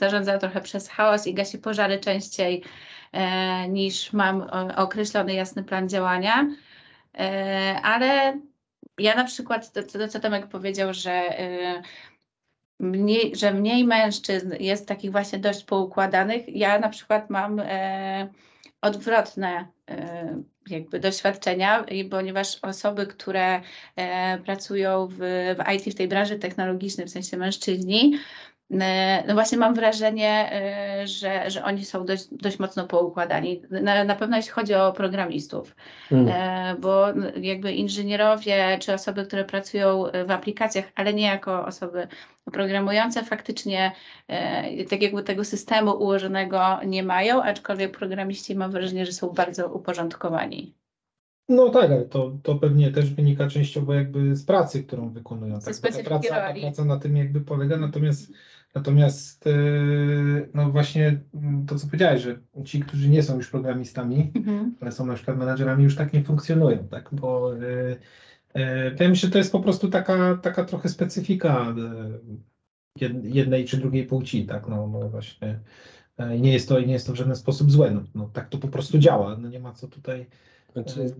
zarządza 0.00 0.38
trochę 0.38 0.60
przez 0.60 0.88
chaos 0.88 1.26
i 1.26 1.34
gasi 1.34 1.58
pożary 1.58 1.98
częściej 1.98 2.62
e, 3.12 3.68
niż 3.68 4.12
mam 4.12 4.42
określony 4.76 5.34
jasny 5.34 5.64
plan 5.64 5.88
działania. 5.88 6.50
E, 7.18 7.80
ale 7.82 8.40
ja 8.98 9.14
na 9.14 9.24
przykład, 9.24 9.72
to, 9.72 9.82
to 9.82 10.08
co 10.08 10.20
Tomek 10.20 10.46
powiedział, 10.46 10.94
że 10.94 11.12
e, 11.12 11.82
mniej, 12.80 13.36
że 13.36 13.54
mniej 13.54 13.84
mężczyzn 13.84 14.54
jest 14.60 14.88
takich 14.88 15.12
właśnie 15.12 15.38
dość 15.38 15.64
poukładanych. 15.64 16.48
Ja 16.48 16.78
na 16.78 16.88
przykład 16.88 17.30
mam 17.30 17.60
e, 17.60 18.28
odwrotne 18.80 19.68
e, 19.90 20.42
jakby 20.68 21.00
doświadczenia, 21.00 21.84
ponieważ 22.10 22.58
osoby, 22.62 23.06
które 23.06 23.60
e, 23.96 24.38
pracują 24.38 25.06
w, 25.06 25.16
w 25.58 25.72
IT, 25.74 25.94
w 25.94 25.96
tej 25.96 26.08
branży 26.08 26.38
technologicznej, 26.38 27.06
w 27.06 27.10
sensie 27.10 27.36
mężczyźni, 27.36 28.18
E, 28.18 28.59
no 29.26 29.34
właśnie 29.34 29.58
mam 29.58 29.74
wrażenie, 29.74 30.52
e, 30.52 31.06
że, 31.06 31.50
że 31.50 31.64
oni 31.64 31.84
są 31.84 32.06
dość, 32.06 32.28
dość 32.32 32.58
mocno 32.58 32.86
poukładani. 32.86 33.62
Na, 33.70 34.04
na 34.04 34.14
pewno 34.14 34.36
jeśli 34.36 34.52
chodzi 34.52 34.74
o 34.74 34.92
programistów, 34.92 35.76
hmm. 36.08 36.80
bo 36.80 37.06
jakby 37.36 37.72
inżynierowie 37.72 38.78
czy 38.80 38.94
osoby, 38.94 39.26
które 39.26 39.44
pracują 39.44 40.04
w 40.26 40.30
aplikacjach, 40.30 40.84
ale 40.94 41.14
nie 41.14 41.26
jako 41.26 41.66
osoby 41.66 42.08
programujące, 42.52 43.24
faktycznie 43.24 43.92
tak 44.90 45.02
jakby 45.02 45.22
tego 45.22 45.44
systemu 45.44 45.90
ułożonego 45.90 46.60
nie 46.86 47.02
mają, 47.02 47.42
aczkolwiek 47.42 47.98
programiści 47.98 48.54
mam 48.54 48.70
wrażenie, 48.70 49.06
że 49.06 49.12
są 49.12 49.28
bardzo 49.28 49.68
uporządkowani. 49.68 50.74
No 51.50 51.70
tak, 51.70 51.90
ale 51.90 52.04
to, 52.04 52.38
to 52.42 52.54
pewnie 52.54 52.90
też 52.90 53.14
wynika 53.14 53.48
częściowo 53.48 53.94
jakby 53.94 54.36
z 54.36 54.44
pracy, 54.44 54.84
którą 54.84 55.10
wykonują. 55.10 55.60
Tak, 55.60 55.76
ta, 55.76 56.02
praca, 56.02 56.28
ta 56.28 56.54
praca 56.60 56.84
na 56.84 56.98
tym 56.98 57.16
jakby 57.16 57.40
polega, 57.40 57.76
natomiast 57.76 58.32
Natomiast 58.74 59.46
e, 59.46 59.52
no 60.54 60.70
właśnie 60.70 61.20
mm, 61.34 61.66
to, 61.66 61.78
co 61.78 61.86
powiedziałeś, 61.86 62.22
że 62.22 62.38
ci, 62.64 62.80
którzy 62.80 63.08
nie 63.08 63.22
są 63.22 63.36
już 63.36 63.50
programistami, 63.50 64.32
mhm. 64.34 64.74
ale 64.80 64.92
są 64.92 65.06
na 65.06 65.14
przykład 65.14 65.38
menadżerami, 65.38 65.84
już 65.84 65.96
tak 65.96 66.12
nie 66.12 66.24
funkcjonują, 66.24 66.88
tak? 66.88 67.08
Bo 67.12 67.54
e, 67.54 67.96
e, 68.54 68.90
wydaje 68.90 69.10
mi 69.10 69.16
się, 69.16 69.26
że 69.26 69.32
to 69.32 69.38
jest 69.38 69.52
po 69.52 69.60
prostu 69.60 69.88
taka, 69.88 70.36
taka 70.36 70.64
trochę 70.64 70.88
specyfika 70.88 71.74
jednej 73.22 73.64
czy 73.64 73.76
drugiej 73.76 74.06
płci, 74.06 74.46
tak? 74.46 74.68
No, 74.68 74.86
no 74.86 75.08
właśnie. 75.08 75.60
Nie 76.40 76.52
jest, 76.52 76.68
to, 76.68 76.80
nie 76.80 76.92
jest 76.92 77.06
to 77.06 77.12
w 77.12 77.16
żaden 77.16 77.36
sposób 77.36 77.70
złe. 77.70 77.90
No, 77.90 78.02
no 78.14 78.30
tak 78.32 78.48
to 78.48 78.58
po 78.58 78.68
prostu 78.68 78.98
działa. 78.98 79.36
No 79.36 79.48
nie 79.48 79.60
ma 79.60 79.72
co 79.72 79.88
tutaj. 79.88 80.26
Znaczy, 80.72 81.14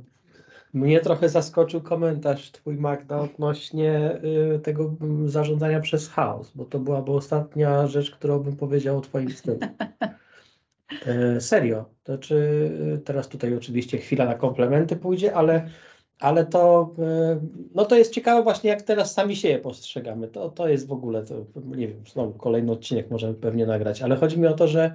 mnie 0.72 1.00
trochę 1.00 1.28
zaskoczył 1.28 1.80
komentarz 1.80 2.50
twój 2.50 2.76
Magda 2.76 3.20
odnośnie 3.20 4.20
y, 4.54 4.58
tego 4.58 4.94
mm, 5.00 5.28
zarządzania 5.28 5.80
przez 5.80 6.08
chaos, 6.08 6.52
bo 6.54 6.64
to 6.64 6.78
byłaby 6.78 7.12
ostatnia 7.12 7.86
rzecz, 7.86 8.10
którą 8.10 8.38
bym 8.38 8.56
powiedział 8.56 8.98
o 8.98 9.00
twoim 9.00 9.30
stylu. 9.30 9.58
E, 11.06 11.40
serio. 11.40 11.84
To 12.04 12.18
czy 12.18 12.34
y, 12.96 12.98
teraz 13.04 13.28
tutaj 13.28 13.54
oczywiście 13.54 13.98
chwila 13.98 14.24
na 14.24 14.34
komplementy 14.34 14.96
pójdzie, 14.96 15.34
ale, 15.34 15.68
ale 16.20 16.46
to, 16.46 16.94
y, 16.98 17.40
no 17.74 17.84
to 17.84 17.96
jest 17.96 18.12
ciekawe 18.12 18.42
właśnie, 18.42 18.70
jak 18.70 18.82
teraz 18.82 19.14
sami 19.14 19.36
siebie 19.36 19.58
postrzegamy. 19.58 20.28
To, 20.28 20.48
to 20.48 20.68
jest 20.68 20.86
w 20.86 20.92
ogóle, 20.92 21.22
to 21.22 21.34
nie 21.64 21.88
wiem, 21.88 22.02
znowu 22.12 22.32
kolejny 22.32 22.72
odcinek 22.72 23.10
możemy 23.10 23.34
pewnie 23.34 23.66
nagrać, 23.66 24.02
ale 24.02 24.16
chodzi 24.16 24.40
mi 24.40 24.46
o 24.46 24.52
to, 24.52 24.68
że 24.68 24.94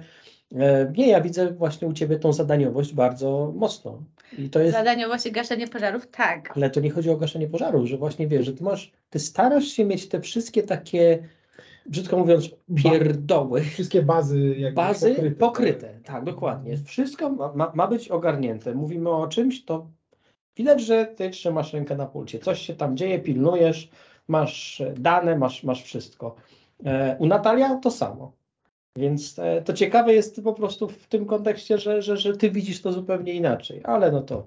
E, 0.54 0.92
nie, 0.96 1.08
ja 1.08 1.20
widzę 1.20 1.52
właśnie 1.52 1.88
u 1.88 1.92
Ciebie 1.92 2.18
tą 2.18 2.32
zadaniowość 2.32 2.94
bardzo 2.94 3.52
mocno. 3.56 4.02
I 4.38 4.50
to 4.50 4.60
jest... 4.60 4.76
Zadaniowość 4.76 5.26
i 5.26 5.32
gaszenie 5.32 5.68
pożarów, 5.68 6.06
tak. 6.06 6.52
Ale 6.56 6.70
to 6.70 6.80
nie 6.80 6.90
chodzi 6.90 7.10
o 7.10 7.16
gaszenie 7.16 7.46
pożarów, 7.46 7.86
że 7.86 7.96
właśnie 7.96 8.28
wiesz, 8.28 8.46
że 8.46 8.52
Ty 8.52 8.64
masz, 8.64 8.92
Ty 9.10 9.18
starasz 9.18 9.64
się 9.64 9.84
mieć 9.84 10.08
te 10.08 10.20
wszystkie 10.20 10.62
takie, 10.62 11.28
brzydko 11.86 12.18
mówiąc, 12.18 12.50
pierdoły. 12.76 13.62
Wszystkie 13.62 14.02
bazy 14.02 14.54
jakby 14.58 14.76
Bazy 14.76 15.14
pokryte. 15.14 15.30
Tak? 15.30 15.38
pokryte. 15.38 16.00
Tak, 16.04 16.24
dokładnie. 16.24 16.76
Wszystko 16.76 17.30
ma, 17.30 17.72
ma 17.74 17.86
być 17.86 18.08
ogarnięte. 18.08 18.74
Mówimy 18.74 19.10
o 19.10 19.28
czymś, 19.28 19.64
to 19.64 19.86
widać, 20.56 20.82
że 20.82 21.06
Ty 21.06 21.30
trzymasz 21.30 21.72
rękę 21.72 21.96
na 21.96 22.06
pulcie. 22.06 22.38
Coś 22.38 22.60
się 22.62 22.74
tam 22.74 22.96
dzieje, 22.96 23.18
pilnujesz, 23.18 23.90
masz 24.28 24.82
dane, 24.96 25.38
masz, 25.38 25.64
masz 25.64 25.82
wszystko. 25.82 26.36
E, 26.84 27.16
u 27.18 27.26
Natalia 27.26 27.74
to 27.74 27.90
samo. 27.90 28.32
Więc 28.96 29.38
e, 29.38 29.62
to 29.62 29.72
ciekawe 29.72 30.14
jest 30.14 30.42
po 30.44 30.52
prostu 30.52 30.88
w 30.88 31.06
tym 31.06 31.26
kontekście, 31.26 31.78
że, 31.78 32.02
że, 32.02 32.16
że 32.16 32.36
ty 32.36 32.50
widzisz 32.50 32.82
to 32.82 32.92
zupełnie 32.92 33.32
inaczej, 33.32 33.80
ale 33.84 34.12
no 34.12 34.20
to. 34.20 34.46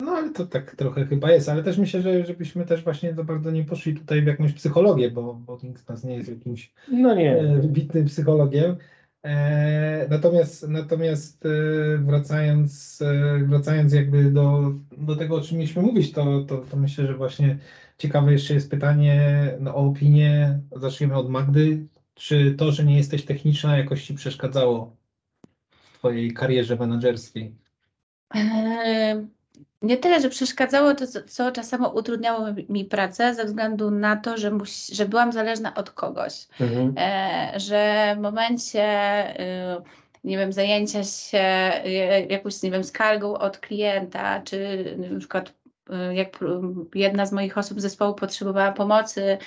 No 0.00 0.12
ale 0.12 0.30
to 0.30 0.46
tak 0.46 0.76
trochę 0.76 1.06
chyba 1.06 1.30
jest, 1.30 1.48
ale 1.48 1.62
też 1.62 1.78
myślę, 1.78 2.02
że 2.02 2.26
żebyśmy 2.26 2.66
też 2.66 2.84
właśnie 2.84 3.14
za 3.14 3.24
bardzo 3.24 3.50
nie 3.50 3.64
poszli 3.64 3.94
tutaj 3.94 4.22
w 4.22 4.26
jakąś 4.26 4.52
psychologię, 4.52 5.10
bo, 5.10 5.34
bo 5.34 5.58
nikt 5.62 5.84
z 5.84 5.88
nas 5.88 6.04
nie 6.04 6.16
jest 6.16 6.28
jakimś 6.28 6.72
no 6.88 7.14
nie. 7.14 7.38
E, 7.38 7.56
wybitnym 7.56 8.04
psychologiem. 8.06 8.76
E, 9.22 10.06
natomiast 10.10 10.68
natomiast 10.68 11.44
wracając, 11.98 13.02
wracając 13.46 13.92
jakby 13.92 14.30
do, 14.30 14.72
do 14.98 15.16
tego, 15.16 15.36
o 15.36 15.40
czym 15.40 15.58
mieliśmy 15.58 15.82
mówić, 15.82 16.12
to, 16.12 16.44
to, 16.44 16.58
to 16.58 16.76
myślę, 16.76 17.06
że 17.06 17.14
właśnie 17.14 17.58
ciekawe 17.98 18.32
jeszcze 18.32 18.54
jest 18.54 18.70
pytanie 18.70 19.44
no, 19.60 19.74
o 19.74 19.78
opinię. 19.78 20.60
Zacznijmy 20.76 21.16
od 21.16 21.30
Magdy. 21.30 21.86
Czy 22.20 22.54
to, 22.58 22.72
że 22.72 22.84
nie 22.84 22.96
jesteś 22.96 23.24
techniczna, 23.24 23.78
jakoś 23.78 24.04
ci 24.04 24.14
przeszkadzało 24.14 24.96
w 25.70 25.98
twojej 25.98 26.34
karierze 26.34 26.76
menedżerskiej? 26.76 27.54
Eee, 28.34 29.26
nie 29.82 29.96
tyle, 29.96 30.20
że 30.20 30.28
przeszkadzało, 30.28 30.94
to 30.94 31.04
co 31.26 31.52
czasem 31.52 31.84
utrudniało 31.84 32.46
mi 32.68 32.84
pracę 32.84 33.34
ze 33.34 33.44
względu 33.44 33.90
na 33.90 34.16
to, 34.16 34.36
że, 34.36 34.58
że 34.92 35.06
byłam 35.06 35.32
zależna 35.32 35.74
od 35.74 35.90
kogoś. 35.90 36.46
Mhm. 36.60 36.94
Eee, 36.96 37.60
że 37.60 38.14
w 38.18 38.20
momencie 38.20 38.84
y, 39.40 39.82
nie 40.24 40.38
wiem, 40.38 40.52
zajęcia 40.52 41.04
się 41.04 41.72
y, 41.86 42.26
jakąś, 42.30 42.62
nie 42.62 42.70
wiem, 42.70 42.84
skargą 42.84 43.34
od 43.34 43.58
klienta, 43.58 44.42
czy 44.42 44.84
na 45.12 45.18
przykład 45.18 45.48
Y, 45.48 45.59
jak 46.12 46.38
jedna 46.94 47.26
z 47.26 47.32
moich 47.32 47.58
osób 47.58 47.80
z 47.80 47.82
zespołu 47.82 48.14
potrzebowała 48.14 48.72
pomocy, 48.72 49.38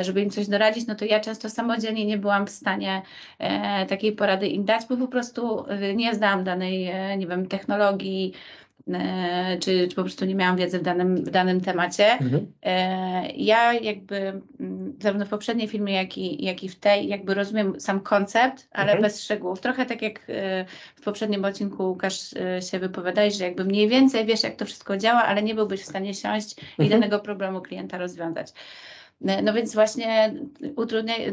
y, 0.00 0.04
żeby 0.04 0.22
im 0.22 0.30
coś 0.30 0.48
doradzić, 0.48 0.86
no 0.86 0.94
to 0.94 1.04
ja 1.04 1.20
często 1.20 1.50
samodzielnie 1.50 2.06
nie 2.06 2.18
byłam 2.18 2.46
w 2.46 2.50
stanie 2.50 3.02
y, 3.40 3.86
takiej 3.86 4.12
porady 4.12 4.46
im 4.46 4.64
dać, 4.64 4.82
bo 4.88 4.96
po 4.96 5.08
prostu 5.08 5.64
nie 5.94 6.14
znałam 6.14 6.44
danej, 6.44 6.92
nie 7.18 7.26
wiem, 7.26 7.48
technologii, 7.48 8.32
E, 8.65 8.65
czy, 9.60 9.88
czy 9.88 9.96
po 9.96 10.02
prostu 10.02 10.24
nie 10.24 10.34
miałam 10.34 10.56
wiedzy 10.56 10.78
w 10.78 10.82
danym, 10.82 11.16
w 11.16 11.30
danym 11.30 11.60
temacie. 11.60 12.12
Mhm. 12.12 12.52
E, 12.62 13.30
ja 13.30 13.72
jakby 13.72 14.16
mm, 14.60 14.96
zarówno 15.00 15.26
w 15.26 15.28
poprzedniej 15.28 15.68
filmie, 15.68 15.94
jak 15.94 16.18
i, 16.18 16.44
jak 16.44 16.64
i 16.64 16.68
w 16.68 16.76
tej, 16.76 17.08
jakby 17.08 17.34
rozumiem 17.34 17.80
sam 17.80 18.00
koncept, 18.00 18.68
ale 18.72 18.92
mhm. 18.92 19.02
bez 19.02 19.22
szczegółów. 19.22 19.60
Trochę 19.60 19.86
tak 19.86 20.02
jak 20.02 20.20
e, 20.28 20.64
w 20.94 21.00
poprzednim 21.00 21.44
odcinku 21.44 21.88
Łukasz 21.88 22.30
się 22.70 22.78
wypowiadałeś, 22.78 23.34
że 23.34 23.44
jakby 23.44 23.64
mniej 23.64 23.88
więcej 23.88 24.26
wiesz, 24.26 24.42
jak 24.42 24.56
to 24.56 24.64
wszystko 24.64 24.96
działa, 24.96 25.24
ale 25.24 25.42
nie 25.42 25.54
byłbyś 25.54 25.80
w 25.80 25.86
stanie 25.86 26.14
siąść 26.14 26.58
mhm. 26.58 26.86
i 26.86 26.88
danego 26.88 27.18
problemu 27.18 27.60
klienta 27.60 27.98
rozwiązać. 27.98 28.52
No 29.20 29.52
więc 29.52 29.74
właśnie 29.74 30.34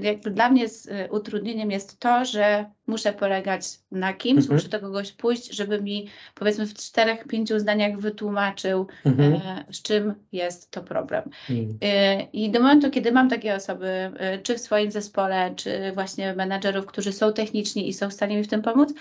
jakby 0.01 0.31
dla 0.31 0.49
mnie 0.49 0.69
z 0.69 0.89
utrudnieniem 1.11 1.71
jest 1.71 1.99
to, 1.99 2.25
że 2.25 2.65
muszę 2.87 3.13
polegać 3.13 3.65
na 3.91 4.13
kimś, 4.13 4.41
mhm. 4.41 4.55
muszę 4.55 4.69
do 4.69 4.79
kogoś 4.79 5.11
pójść, 5.11 5.55
żeby 5.55 5.81
mi 5.81 6.07
powiedzmy 6.35 6.65
w 6.65 6.73
czterech, 6.73 7.27
pięciu 7.27 7.59
zdaniach 7.59 7.99
wytłumaczył, 7.99 8.87
mhm. 9.05 9.33
e, 9.33 9.65
z 9.71 9.81
czym 9.81 10.13
jest 10.31 10.71
to 10.71 10.83
problem. 10.83 11.23
Mhm. 11.49 11.77
E, 11.81 12.21
I 12.21 12.51
do 12.51 12.59
momentu, 12.59 12.91
kiedy 12.91 13.11
mam 13.11 13.29
takie 13.29 13.55
osoby, 13.55 13.87
e, 13.87 14.37
czy 14.37 14.55
w 14.55 14.61
swoim 14.61 14.91
zespole, 14.91 15.53
czy 15.55 15.91
właśnie 15.93 16.35
menadżerów, 16.35 16.85
którzy 16.85 17.11
są 17.11 17.33
techniczni 17.33 17.87
i 17.87 17.93
są 17.93 18.09
w 18.09 18.13
stanie 18.13 18.37
mi 18.37 18.43
w 18.43 18.47
tym 18.47 18.61
pomóc, 18.61 18.93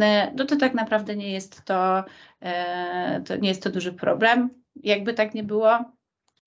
e, 0.00 0.32
no 0.36 0.44
to 0.44 0.56
tak 0.56 0.74
naprawdę 0.74 1.16
nie 1.16 1.32
jest 1.32 1.64
to, 1.64 2.04
e, 2.42 3.22
to 3.26 3.36
nie 3.36 3.48
jest 3.48 3.62
to 3.62 3.70
duży 3.70 3.92
problem. 3.92 4.50
Jakby 4.82 5.14
tak 5.14 5.34
nie 5.34 5.44
było, 5.44 5.95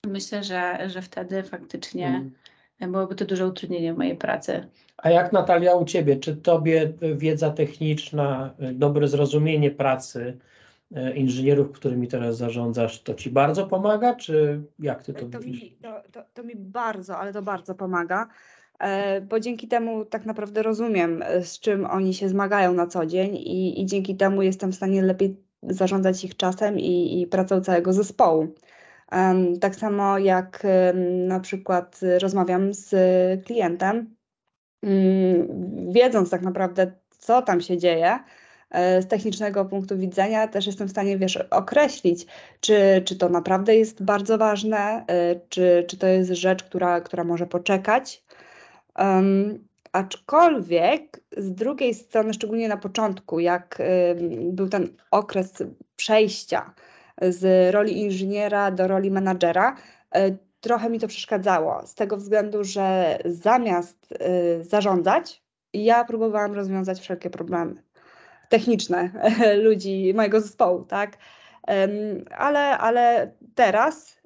Myślę, 0.08 0.44
że, 0.44 0.90
że 0.90 1.02
wtedy 1.02 1.44
faktycznie 1.44 2.08
mm. 2.80 2.92
byłoby 2.92 3.16
to 3.16 3.26
duże 3.26 3.48
utrudnienie 3.48 3.94
w 3.94 3.98
mojej 3.98 4.16
pracy. 4.16 4.68
A 4.98 5.10
jak 5.10 5.34
Natalia 5.34 5.76
u 5.76 5.86
Ciebie? 5.86 6.18
Czy 6.18 6.36
Tobie 6.36 6.94
wiedza 7.16 7.50
techniczna, 7.50 8.54
dobre 8.74 9.08
zrozumienie 9.08 9.72
pracy 9.72 10.38
e, 10.96 11.16
inżynierów, 11.16 11.72
którymi 11.72 12.08
teraz 12.08 12.38
zarządzasz, 12.38 13.02
to 13.02 13.14
Ci 13.14 13.30
bardzo 13.30 13.68
pomaga, 13.68 14.16
czy 14.16 14.62
jak 14.80 15.04
Ty 15.04 15.14
to, 15.14 15.26
to 15.26 15.40
widzisz? 15.40 15.62
Mi, 15.62 15.72
to, 15.72 16.02
to, 16.12 16.24
to 16.34 16.44
mi 16.44 16.56
bardzo, 16.56 17.18
ale 17.18 17.34
to 17.34 17.42
bardzo 17.42 17.76
pomaga 17.76 18.28
e, 18.80 19.22
bo 19.22 19.40
dzięki 19.40 19.68
temu 19.68 20.06
tak 20.06 20.26
naprawdę 20.26 20.64
rozumiem, 20.64 21.22
e, 21.22 21.44
z 21.44 21.60
czym 21.60 21.86
oni 21.86 22.14
się 22.14 22.30
zmagają 22.30 22.74
na 22.74 22.88
co 22.88 23.06
dzień 23.06 23.36
i, 23.36 23.82
i 23.82 23.86
dzięki 23.86 24.16
temu 24.16 24.42
jestem 24.42 24.72
w 24.72 24.76
stanie 24.76 25.02
lepiej 25.02 25.36
zarządzać 25.64 26.24
ich 26.24 26.38
czasem 26.38 26.80
i, 26.80 27.22
i 27.22 27.28
pracą 27.28 27.62
całego 27.62 27.94
zespołu. 27.94 28.56
Tak 29.62 29.76
samo 29.76 30.18
jak 30.18 30.64
na 31.28 31.40
przykład 31.40 32.00
rozmawiam 32.22 32.74
z 32.74 32.96
klientem, 33.46 34.16
mm, 34.84 35.48
wiedząc 35.94 36.30
tak 36.30 36.42
naprawdę, 36.42 36.92
co 37.18 37.42
tam 37.42 37.62
się 37.62 37.78
dzieje, 37.78 38.20
e, 38.72 39.02
z 39.02 39.08
technicznego 39.08 39.66
punktu 39.66 39.98
widzenia 39.98 40.48
też 40.48 40.68
jestem 40.68 40.88
w 40.88 40.92
stanie, 40.92 41.18
wiesz, 41.18 41.38
określić, 41.38 42.26
czy, 42.60 43.02
czy 43.06 43.16
to 43.16 43.30
naprawdę 43.30 43.76
jest 43.76 44.04
bardzo 44.04 44.38
ważne, 44.38 45.06
e, 45.08 45.40
czy, 45.50 45.86
czy 45.88 45.98
to 45.98 46.08
jest 46.08 46.32
rzecz, 46.32 46.64
która, 46.64 47.02
która 47.02 47.24
może 47.24 47.48
poczekać. 47.48 48.24
Um, 49.00 49.70
Aczkolwiek 49.92 51.20
z 51.38 51.52
drugiej 51.54 51.94
strony, 51.94 52.34
szczególnie 52.34 52.68
na 52.68 52.78
początku, 52.78 53.40
jak 53.40 53.82
był 54.42 54.70
ten 54.70 54.88
okres 55.12 55.64
przejścia 55.96 56.74
z 57.22 57.74
roli 57.74 58.02
inżyniera 58.02 58.72
do 58.72 58.88
roli 58.88 59.12
menadżera, 59.12 59.76
y, 60.18 60.38
trochę 60.62 60.90
mi 60.90 61.00
to 61.00 61.08
przeszkadzało. 61.08 61.88
Z 61.88 61.96
tego 61.96 62.18
względu, 62.18 62.64
że 62.64 63.18
zamiast 63.26 64.12
y, 64.12 64.64
zarządzać, 64.64 65.44
ja 65.74 66.06
próbowałam 66.06 66.54
rozwiązać 66.54 67.00
wszelkie 67.00 67.30
problemy 67.30 67.84
techniczne 68.50 69.12
ludzi, 69.66 70.14
mojego 70.16 70.42
zespołu, 70.42 70.84
tak? 70.84 71.18
Ale, 72.38 72.78
ale 72.78 73.32
teraz 73.56 74.22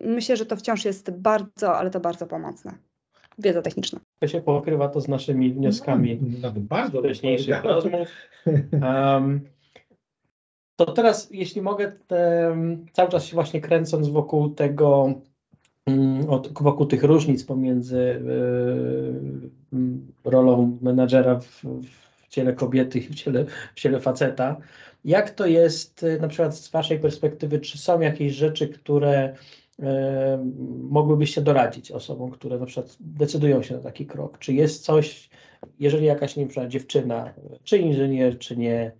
myślę, 0.00 0.36
że 0.36 0.46
to 0.46 0.56
wciąż 0.56 0.84
jest 0.84 1.10
bardzo, 1.10 1.76
ale 1.78 1.90
to 1.90 2.00
bardzo 2.00 2.26
pomocne. 2.26 2.72
Wiedza 3.38 3.62
techniczna. 3.62 4.00
To 4.18 4.28
się 4.28 4.40
pokrywa 4.40 4.88
to 4.88 5.00
z 5.00 5.08
naszymi 5.08 5.52
wnioskami 5.52 6.18
No, 6.22 6.38
nawet 6.38 6.62
bardzo 6.62 7.00
wcześniejszych 7.00 7.64
rozmów. 7.64 8.08
Um, 8.72 9.40
to 10.86 10.92
teraz, 10.92 11.28
jeśli 11.30 11.62
mogę, 11.62 11.92
te, 12.06 12.56
cały 12.92 13.10
czas 13.10 13.24
się 13.24 13.34
właśnie 13.34 13.60
kręcąc 13.60 14.08
wokół 14.08 14.50
tego, 14.50 15.14
mm, 15.86 16.26
wokół 16.60 16.86
tych 16.86 17.02
różnic 17.02 17.44
pomiędzy 17.44 17.98
y, 17.98 19.76
y, 19.76 20.30
rolą 20.30 20.78
menadżera 20.82 21.40
w, 21.40 21.64
w 22.22 22.28
ciele 22.28 22.52
kobiety 22.52 22.98
i 22.98 23.02
w 23.02 23.14
ciele, 23.14 23.44
w 23.74 23.80
ciele 23.80 24.00
faceta. 24.00 24.56
Jak 25.04 25.30
to 25.30 25.46
jest 25.46 26.02
y, 26.02 26.20
na 26.20 26.28
przykład 26.28 26.56
z 26.56 26.70
Waszej 26.70 26.98
perspektywy, 26.98 27.60
czy 27.60 27.78
są 27.78 28.00
jakieś 28.00 28.32
rzeczy, 28.32 28.68
które 28.68 29.34
y, 29.78 29.84
mogłybyście 30.90 31.42
doradzić 31.42 31.90
osobom, 31.90 32.30
które 32.30 32.58
na 32.58 32.66
przykład 32.66 32.96
decydują 33.00 33.62
się 33.62 33.74
na 33.74 33.80
taki 33.80 34.06
krok? 34.06 34.38
Czy 34.38 34.52
jest 34.52 34.84
coś, 34.84 35.30
jeżeli 35.78 36.06
jakaś 36.06 36.36
nie 36.36 36.48
dziewczyna, 36.68 37.32
czy 37.64 37.78
inżynier, 37.78 38.38
czy 38.38 38.56
nie, 38.56 38.92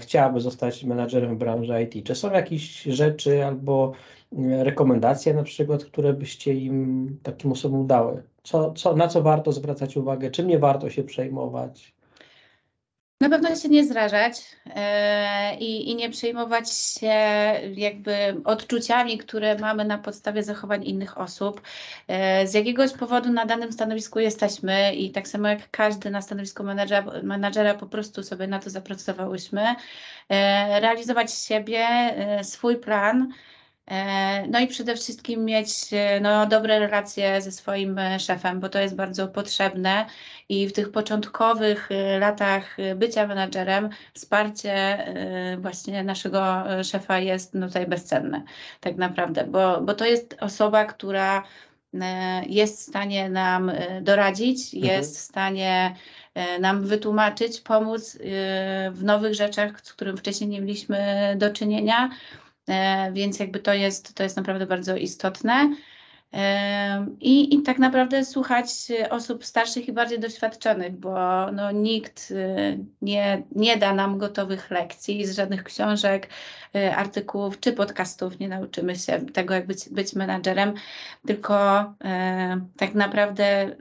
chciałaby 0.00 0.40
zostać 0.40 0.84
menadżerem 0.84 1.34
w 1.34 1.38
branży 1.38 1.82
IT, 1.82 2.06
czy 2.06 2.14
są 2.14 2.32
jakieś 2.32 2.82
rzeczy 2.82 3.44
albo 3.46 3.92
e, 4.32 4.64
rekomendacje 4.64 5.34
na 5.34 5.42
przykład, 5.42 5.84
które 5.84 6.12
byście 6.12 6.54
im 6.54 7.18
takim 7.22 7.52
osobom 7.52 7.86
dały? 7.86 8.22
Co, 8.42 8.72
co, 8.72 8.96
na 8.96 9.08
co 9.08 9.22
warto 9.22 9.52
zwracać 9.52 9.96
uwagę, 9.96 10.30
czym 10.30 10.46
nie 10.48 10.58
warto 10.58 10.90
się 10.90 11.04
przejmować? 11.04 11.93
Na 13.20 13.28
pewno 13.28 13.56
się 13.56 13.68
nie 13.68 13.84
zrażać 13.84 14.42
e, 14.66 15.56
i, 15.56 15.96
nie 15.96 16.10
przejmować 16.10 16.70
się 16.72 17.14
jakby 17.74 18.12
odczuciami, 18.44 19.18
które 19.18 19.58
mamy 19.58 19.84
na 19.84 19.98
podstawie 19.98 20.42
zachowań 20.42 20.84
innych 20.84 21.18
osób. 21.18 21.62
E, 22.08 22.46
z 22.46 22.54
jakiegoś 22.54 22.92
powodu 22.92 23.32
na 23.32 23.46
danym 23.46 23.72
stanowisku 23.72 24.18
jesteśmy 24.18 24.94
i 24.94 25.10
tak 25.10 25.28
samo 25.28 25.48
jak 25.48 25.70
każdy 25.70 26.10
na 26.10 26.22
stanowisku 26.22 26.64
menadżera, 26.64 27.04
menadżera 27.22 27.74
po 27.74 27.86
prostu 27.86 28.22
sobie 28.22 28.46
na 28.46 28.58
to 28.58 28.70
zapracowałyśmy. 28.70 29.74
E, 30.28 30.80
realizować 30.80 31.34
siebie, 31.34 31.86
swój 32.42 32.76
plan. 32.76 33.32
E, 33.86 34.46
No 34.48 34.60
i 34.60 34.66
przede 34.66 34.96
wszystkim 34.96 35.44
mieć 35.44 35.68
e, 35.92 36.20
no, 36.20 36.46
dobre 36.46 36.78
relacje 36.78 37.42
ze 37.42 37.52
swoim 37.52 37.98
e, 37.98 38.20
szefem, 38.20 38.60
bo 38.60 38.68
to 38.68 38.78
jest 38.78 38.96
bardzo 38.96 39.28
potrzebne 39.28 40.06
i 40.48 40.68
w 40.68 40.72
tych 40.72 40.92
początkowych 40.92 41.88
latach 42.18 42.76
bycia 42.96 43.26
menadżerem 43.26 43.88
wsparcie 44.14 44.98
właśnie 45.58 46.04
naszego 46.04 46.64
szefa 46.84 47.18
jest 47.18 47.54
no, 47.54 47.66
tutaj 47.66 47.86
bezcenne 47.86 48.42
tak 48.80 48.96
naprawdę, 48.96 49.44
bo, 49.46 49.80
bo 49.80 49.94
to 49.94 50.04
jest 50.04 50.36
osoba, 50.40 50.84
która 50.84 51.42
jest 52.46 52.78
w 52.78 52.82
stanie 52.82 53.28
nam 53.28 53.72
doradzić, 54.02 54.74
Mhm. 54.74 54.92
jest 54.92 55.16
w 55.16 55.20
stanie 55.20 55.94
nam 56.60 56.86
wytłumaczyć, 56.86 57.60
pomóc 57.60 58.18
w 58.92 59.00
nowych 59.02 59.34
rzeczach, 59.34 59.80
z 59.80 59.92
którym 59.92 60.16
wcześniej 60.16 60.50
nie 60.50 60.60
mieliśmy 60.60 61.34
do 61.38 61.50
czynienia. 61.50 62.10
E, 62.68 63.12
Więc 63.12 63.38
jakby 63.38 63.60
to 63.60 63.74
jest, 63.74 64.14
to 64.14 64.22
jest 64.22 64.36
naprawdę 64.36 64.66
bardzo 64.66 64.96
istotne. 64.96 65.76
E, 66.32 67.06
I, 67.20 67.54
I 67.54 67.62
tak 67.62 67.78
naprawdę 67.78 68.24
słuchać 68.24 68.66
osób 69.10 69.44
starszych 69.44 69.88
i 69.88 69.92
bardziej 69.92 70.20
doświadczonych, 70.20 70.96
bo 70.96 71.16
no, 71.52 71.70
nikt 71.70 72.32
e, 72.36 72.78
nie, 73.02 73.42
nie 73.52 73.76
da 73.76 73.94
nam 73.94 74.18
gotowych 74.18 74.70
lekcji 74.70 75.26
z 75.26 75.36
żadnych 75.36 75.64
książek, 75.64 76.28
artykułów 76.96 77.60
czy 77.60 77.72
podcastów. 77.72 78.38
Nie 78.38 78.48
nauczymy 78.48 78.96
się 78.96 79.26
tego, 79.26 79.54
jak 79.54 79.66
być, 79.66 79.88
być 79.88 80.14
menadżerem, 80.14 80.74
tylko 81.26 81.80
e, 82.04 82.60
tak 82.76 82.94
naprawdę 82.94 83.76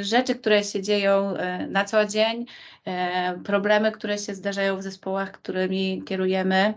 rzeczy, 0.00 0.34
które 0.34 0.64
się 0.64 0.82
dzieją 0.82 1.34
na 1.68 1.84
co 1.84 2.06
dzień, 2.06 2.46
problemy, 3.44 3.92
które 3.92 4.18
się 4.18 4.34
zdarzają 4.34 4.76
w 4.76 4.82
zespołach, 4.82 5.32
którymi 5.32 6.02
kierujemy. 6.06 6.74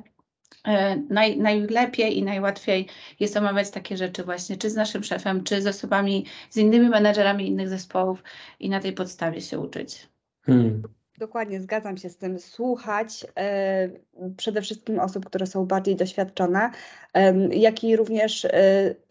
E, 0.68 0.96
Naj, 0.96 1.38
najlepiej 1.38 2.18
i 2.18 2.24
najłatwiej 2.24 2.88
jest 3.20 3.38
omawiać 3.38 3.70
takie 3.70 3.98
rzeczy 3.98 4.24
właśnie, 4.24 4.58
czy 4.58 4.70
z 4.70 4.76
naszym 4.76 5.04
szefem, 5.04 5.44
czy 5.44 5.62
z 5.62 5.68
osobami, 5.68 6.26
z 6.50 6.58
innymi 6.58 6.90
menedżerami 6.90 7.48
innych 7.48 7.70
zespołów 7.70 8.24
i 8.60 8.70
na 8.70 8.80
tej 8.80 8.94
podstawie 8.94 9.42
się 9.42 9.60
uczyć. 9.60 10.10
Hmm. 10.46 10.82
Dokładnie, 11.20 11.62
zgadzam 11.62 11.98
się 11.98 12.10
z 12.10 12.18
tym. 12.18 12.40
Słuchać 12.40 13.28
e, 13.38 13.90
przede 14.38 14.62
wszystkim 14.62 15.00
osób, 15.00 15.26
które 15.26 15.48
są 15.48 15.66
bardziej 15.66 15.96
doświadczone, 15.96 16.72
em, 17.14 17.54
jak 17.54 17.84
i 17.84 17.96
również 17.96 18.46
e, 18.46 18.52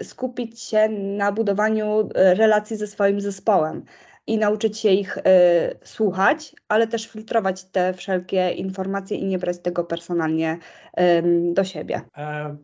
skupić 0.02 0.60
się 0.60 0.88
na 0.88 1.32
budowaniu 1.32 2.08
relacji 2.14 2.76
ze 2.76 2.86
swoim 2.86 3.20
zespołem 3.20 3.84
i 4.28 4.38
nauczyć 4.38 4.78
się 4.78 4.90
ich 4.90 5.18
e, 5.18 5.74
słuchać, 5.84 6.54
ale 6.68 6.86
też 6.86 7.06
filtrować 7.08 7.64
te 7.64 7.94
wszelkie 7.94 8.50
informacje 8.50 9.16
i 9.16 9.24
nie 9.26 9.38
brać 9.38 9.58
tego 9.58 9.84
personalnie 9.84 10.58
em, 10.94 11.54
do 11.54 11.64
siebie. 11.64 12.00
E, 12.16 12.56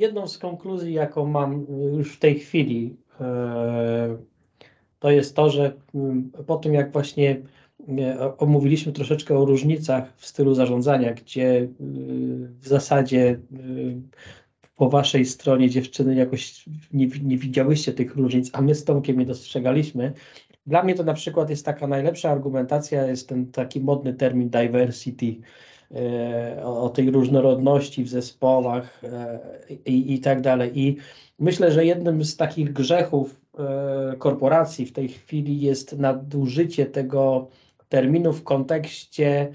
Jedną 0.00 0.28
z 0.28 0.38
konkluzji, 0.38 0.94
jaką 0.94 1.26
mam 1.26 1.66
już 1.96 2.16
w 2.16 2.18
tej 2.18 2.38
chwili, 2.38 2.96
e, 3.20 4.16
to 4.98 5.10
jest 5.10 5.36
to, 5.36 5.50
że 5.50 5.72
mm, 5.94 6.30
po 6.46 6.56
tym 6.56 6.74
jak 6.74 6.92
właśnie 6.92 7.42
o- 8.20 8.36
omówiliśmy 8.36 8.92
troszeczkę 8.92 9.38
o 9.38 9.44
różnicach 9.44 10.12
w 10.16 10.26
stylu 10.26 10.54
zarządzania, 10.54 11.12
gdzie 11.14 11.54
y, 11.60 11.68
w 12.60 12.68
zasadzie 12.68 13.38
y, 13.52 14.00
po 14.76 14.88
waszej 14.88 15.24
stronie 15.26 15.70
dziewczyny 15.70 16.14
jakoś 16.14 16.64
nie, 16.92 17.06
nie 17.06 17.38
widziałyście 17.38 17.92
tych 17.92 18.16
różnic, 18.16 18.50
a 18.52 18.60
my 18.60 18.74
z 18.74 18.84
Tomkiem 18.84 19.20
je 19.20 19.26
dostrzegaliśmy. 19.26 20.12
Dla 20.68 20.82
mnie 20.82 20.94
to 20.94 21.04
na 21.04 21.14
przykład 21.14 21.50
jest 21.50 21.64
taka 21.64 21.86
najlepsza 21.86 22.30
argumentacja, 22.30 23.06
jest 23.06 23.28
ten 23.28 23.52
taki 23.52 23.80
modny 23.80 24.14
termin 24.14 24.50
diversity, 24.50 25.36
e, 25.94 26.60
o, 26.64 26.82
o 26.82 26.88
tej 26.88 27.10
różnorodności 27.10 28.04
w 28.04 28.08
zespołach 28.08 29.00
e, 29.04 29.38
i, 29.86 30.14
i 30.14 30.20
tak 30.20 30.40
dalej. 30.40 30.78
I 30.78 30.96
myślę, 31.38 31.72
że 31.72 31.84
jednym 31.84 32.24
z 32.24 32.36
takich 32.36 32.72
grzechów 32.72 33.40
e, 33.58 34.16
korporacji 34.18 34.86
w 34.86 34.92
tej 34.92 35.08
chwili 35.08 35.60
jest 35.60 35.98
nadużycie 35.98 36.86
tego 36.86 37.48
terminu 37.88 38.32
w 38.32 38.44
kontekście 38.44 39.52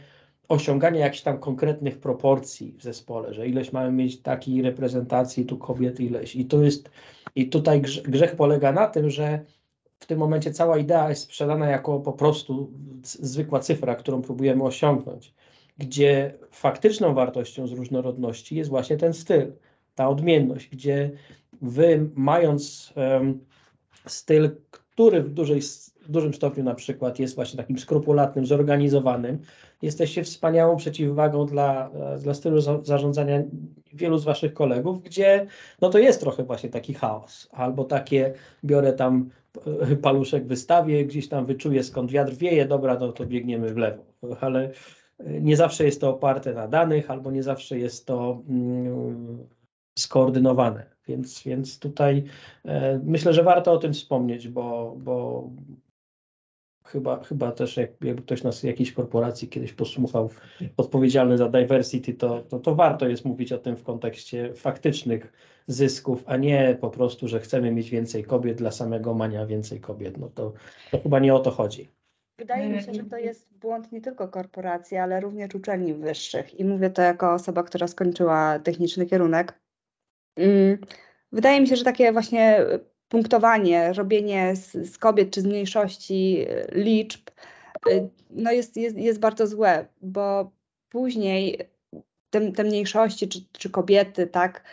osiągania 0.47 0.99
jakichś 0.99 1.23
tam 1.23 1.37
konkretnych 1.39 1.99
proporcji 1.99 2.75
w 2.77 2.83
zespole, 2.83 3.33
że 3.33 3.47
ileś 3.47 3.73
mamy 3.73 3.91
mieć 3.91 4.21
takiej 4.21 4.61
reprezentacji, 4.61 5.45
tu 5.45 5.57
kobiet 5.57 5.99
ileś. 5.99 6.35
I 6.35 6.45
tu 6.45 6.63
jest, 6.63 6.89
i 7.35 7.49
tutaj 7.49 7.81
grze- 7.81 8.01
grzech 8.01 8.35
polega 8.35 8.71
na 8.71 8.87
tym, 8.87 9.09
że 9.09 9.39
w 10.03 10.05
tym 10.05 10.19
momencie 10.19 10.51
cała 10.51 10.77
idea 10.77 11.09
jest 11.09 11.21
sprzedana 11.21 11.69
jako 11.69 11.99
po 11.99 12.13
prostu 12.13 12.71
zwykła 13.03 13.59
cyfra, 13.59 13.95
którą 13.95 14.21
próbujemy 14.21 14.63
osiągnąć, 14.63 15.33
gdzie 15.77 16.33
faktyczną 16.51 17.13
wartością 17.13 17.67
z 17.67 17.71
różnorodności 17.71 18.55
jest 18.55 18.69
właśnie 18.69 18.97
ten 18.97 19.13
styl, 19.13 19.51
ta 19.95 20.09
odmienność, 20.09 20.69
gdzie 20.69 21.11
wy 21.61 22.09
mając 22.15 22.93
em, 22.95 23.39
styl, 24.07 24.49
który 24.71 25.23
w, 25.23 25.29
dużej, 25.29 25.61
w 26.01 26.11
dużym 26.11 26.33
stopniu 26.33 26.63
na 26.63 26.75
przykład 26.75 27.19
jest 27.19 27.35
właśnie 27.35 27.57
takim 27.57 27.79
skrupulatnym, 27.79 28.45
zorganizowanym, 28.45 29.39
jesteście 29.81 30.23
wspaniałą 30.23 30.77
przeciwwagą 30.77 31.45
dla, 31.45 31.89
e, 31.89 32.17
dla 32.17 32.33
stylu 32.33 32.61
za, 32.61 32.81
zarządzania 32.81 33.43
wielu 33.93 34.17
z 34.17 34.23
waszych 34.23 34.53
kolegów, 34.53 35.03
gdzie 35.03 35.47
no 35.81 35.89
to 35.89 35.99
jest 35.99 36.19
trochę 36.19 36.43
właśnie 36.43 36.69
taki 36.69 36.93
chaos, 36.93 37.49
albo 37.51 37.83
takie 37.83 38.33
biorę 38.63 38.93
tam 38.93 39.29
paluszek 40.01 40.47
wystawię, 40.47 41.05
gdzieś 41.05 41.29
tam 41.29 41.45
wyczuję 41.45 41.83
skąd 41.83 42.11
wiatr 42.11 42.33
wieje, 42.33 42.65
dobra, 42.65 42.97
no 42.99 43.11
to 43.11 43.25
biegniemy 43.25 43.73
w 43.73 43.77
lewo, 43.77 44.03
ale 44.41 44.71
e, 45.19 45.41
nie 45.41 45.57
zawsze 45.57 45.85
jest 45.85 46.01
to 46.01 46.09
oparte 46.09 46.53
na 46.53 46.67
danych, 46.67 47.11
albo 47.11 47.31
nie 47.31 47.43
zawsze 47.43 47.79
jest 47.79 48.05
to 48.05 48.41
mm, 48.49 49.47
skoordynowane, 49.99 50.85
więc, 51.07 51.43
więc 51.43 51.79
tutaj 51.79 52.23
e, 52.65 52.99
myślę, 53.03 53.33
że 53.33 53.43
warto 53.43 53.71
o 53.71 53.77
tym 53.77 53.93
wspomnieć, 53.93 54.47
bo, 54.47 54.95
bo 54.97 55.49
chyba, 56.85 57.23
chyba 57.23 57.51
też 57.51 57.77
jak, 57.77 57.89
jakby 58.01 58.21
ktoś 58.21 58.43
nas 58.43 58.63
jakiejś 58.63 58.91
korporacji 58.91 59.47
kiedyś 59.47 59.73
posłuchał, 59.73 60.29
odpowiedzialny 60.77 61.37
za 61.37 61.49
diversity, 61.49 62.13
to, 62.13 62.41
to, 62.41 62.59
to 62.59 62.75
warto 62.75 63.07
jest 63.07 63.25
mówić 63.25 63.51
o 63.51 63.57
tym 63.57 63.75
w 63.75 63.83
kontekście 63.83 64.53
faktycznych 64.53 65.33
zysków, 65.67 66.23
a 66.25 66.37
nie 66.37 66.77
po 66.81 66.89
prostu, 66.89 67.27
że 67.27 67.39
chcemy 67.39 67.71
mieć 67.71 67.89
więcej 67.89 68.23
kobiet 68.23 68.57
dla 68.57 68.71
samego 68.71 69.13
mania 69.13 69.45
więcej 69.45 69.79
kobiet. 69.79 70.17
No 70.17 70.29
to, 70.29 70.53
to 70.91 70.99
chyba 70.99 71.19
nie 71.19 71.35
o 71.35 71.39
to 71.39 71.51
chodzi. 71.51 71.89
Wydaje 72.39 72.69
mi 72.69 72.81
się, 72.81 72.93
że 72.93 73.03
to 73.03 73.17
jest 73.17 73.53
błąd 73.53 73.91
nie 73.91 74.01
tylko 74.01 74.27
korporacji, 74.27 74.97
ale 74.97 75.19
również 75.19 75.55
uczelni 75.55 75.93
wyższych. 75.93 76.59
I 76.59 76.65
mówię 76.65 76.89
to 76.89 77.01
jako 77.01 77.33
osoba, 77.33 77.63
która 77.63 77.87
skończyła 77.87 78.59
techniczny 78.59 79.05
kierunek. 79.05 79.59
Mm, 80.35 80.77
Wydaje 81.33 81.61
mi 81.61 81.67
się, 81.67 81.75
że 81.75 81.83
takie 81.83 82.11
właśnie 82.11 82.65
punktowanie, 83.09 83.93
robienie 83.93 84.55
z, 84.55 84.71
z 84.93 84.97
kobiet 84.97 85.31
czy 85.31 85.41
z 85.41 85.45
mniejszości 85.45 86.45
y, 86.49 86.67
liczb 86.71 87.29
y, 87.89 88.09
no 88.29 88.51
jest, 88.51 88.77
jest, 88.77 88.97
jest 88.97 89.19
bardzo 89.19 89.47
złe, 89.47 89.85
bo 90.01 90.51
później 90.89 91.69
te, 92.29 92.51
te 92.51 92.63
mniejszości 92.63 93.27
czy, 93.27 93.39
czy 93.51 93.69
kobiety, 93.69 94.27
tak, 94.27 94.63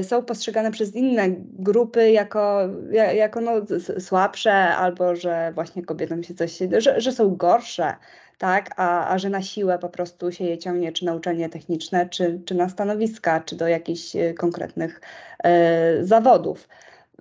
y, 0.00 0.04
są 0.04 0.24
postrzegane 0.24 0.70
przez 0.70 0.94
inne 0.94 1.24
grupy 1.38 2.10
jako, 2.10 2.60
ja- 2.90 3.12
jako 3.12 3.40
no, 3.40 3.52
słabsze, 3.98 4.52
albo 4.54 5.16
że 5.16 5.52
właśnie 5.54 5.82
kobietom 5.82 6.22
się 6.22 6.34
coś, 6.34 6.58
że, 6.78 7.00
że 7.00 7.12
są 7.12 7.36
gorsze, 7.36 7.94
tak, 8.38 8.70
a, 8.76 9.08
a 9.08 9.18
że 9.18 9.30
na 9.30 9.42
siłę 9.42 9.78
po 9.78 9.88
prostu 9.88 10.32
się 10.32 10.44
je 10.44 10.58
ciągnie 10.58 10.92
czy 10.92 11.04
na 11.04 11.14
uczelnie 11.14 11.48
techniczne, 11.48 12.08
czy, 12.08 12.40
czy 12.46 12.54
na 12.54 12.68
stanowiska, 12.68 13.40
czy 13.40 13.56
do 13.56 13.68
jakichś 13.68 14.16
e, 14.16 14.34
konkretnych 14.34 15.00
e, 15.44 16.04
zawodów. 16.04 16.68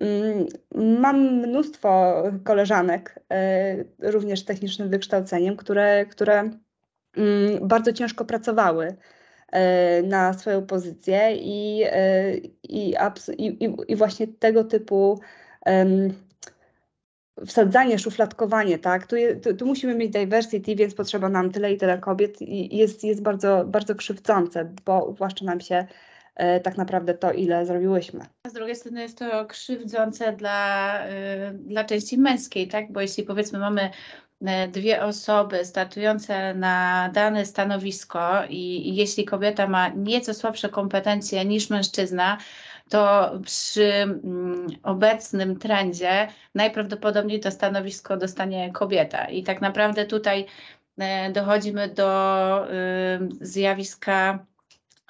Mm, 0.02 0.46
Mam 1.02 1.18
mnóstwo 1.22 2.24
koleżanek, 2.44 3.20
e, 3.32 3.76
również 4.00 4.40
z 4.40 4.46
technicznym 4.46 4.90
wykształceniem, 4.90 5.58
które, 5.58 6.06
które 6.06 6.40
mm, 6.40 7.68
bardzo 7.68 7.94
ciężko 7.94 8.26
pracowały 8.26 8.96
e, 9.52 10.02
na 10.02 10.34
swoją 10.34 10.66
pozycję 10.66 11.36
i, 11.36 11.84
e, 11.86 12.38
i, 12.64 12.96
i, 13.38 13.76
i, 13.88 13.96
właśnie 13.96 14.28
tego 14.28 14.64
typu 14.64 15.20
wsadzanie, 17.46 18.00
szufladkowanie, 18.00 18.80
tak? 18.80 19.08
Tu, 19.08 19.16
tu, 19.44 19.56
tu 19.56 19.66
musimy 19.66 19.96
mieć 19.96 20.12
diversity, 20.12 20.76
więc 20.76 20.96
potrzeba 20.96 21.30
nam 21.30 21.52
tyle 21.52 21.74
i 21.74 21.78
tyle 21.78 21.98
kobiet 21.98 22.42
i 22.42 22.78
jest, 22.78 23.04
jest 23.04 23.22
bardzo, 23.22 23.66
bardzo 23.66 23.96
krzywdzące, 23.96 24.74
bo 24.86 25.06
uwłaszcza 25.06 25.46
nam 25.46 25.60
się 25.62 25.88
tak 26.63 26.78
naprawdę 26.78 27.13
to, 27.13 27.32
ile 27.32 27.65
zrobiłyśmy. 27.65 28.26
Z 28.47 28.54
drugiej 28.54 28.76
strony 28.76 29.02
jest 29.02 29.17
to 29.17 29.45
krzywdzące 29.45 30.34
dla, 30.34 31.00
y, 31.08 31.54
dla 31.54 31.84
części 31.84 32.17
męskiej, 32.17 32.67
tak? 32.67 32.91
Bo 32.91 33.02
jeśli 33.02 33.23
powiedzmy 33.23 33.60
mamy 33.60 33.89
y, 34.41 34.67
dwie 34.67 35.04
osoby 35.04 35.65
startujące 35.65 36.54
na 36.54 37.10
dane 37.13 37.45
stanowisko 37.45 38.43
i, 38.50 38.95
jeśli 38.95 39.26
kobieta 39.26 39.67
ma 39.67 39.88
nieco 39.89 40.34
słabsze 40.34 40.69
kompetencje 40.69 41.45
niż 41.45 41.69
mężczyzna, 41.69 42.38
to 42.89 43.32
przy 43.45 43.93
mm, 43.93 44.67
obecnym 44.84 45.60
trendzie 45.60 46.28
najprawdopodobniej 46.56 47.39
to 47.39 47.52
stanowisko 47.52 48.17
dostanie 48.17 48.71
kobieta. 48.71 49.26
I 49.26 49.43
tak 49.43 49.62
naprawdę 49.62 50.06
tutaj 50.06 50.45
dochodzimy 51.34 51.88
do 51.88 52.67
zjawiska 53.41 54.45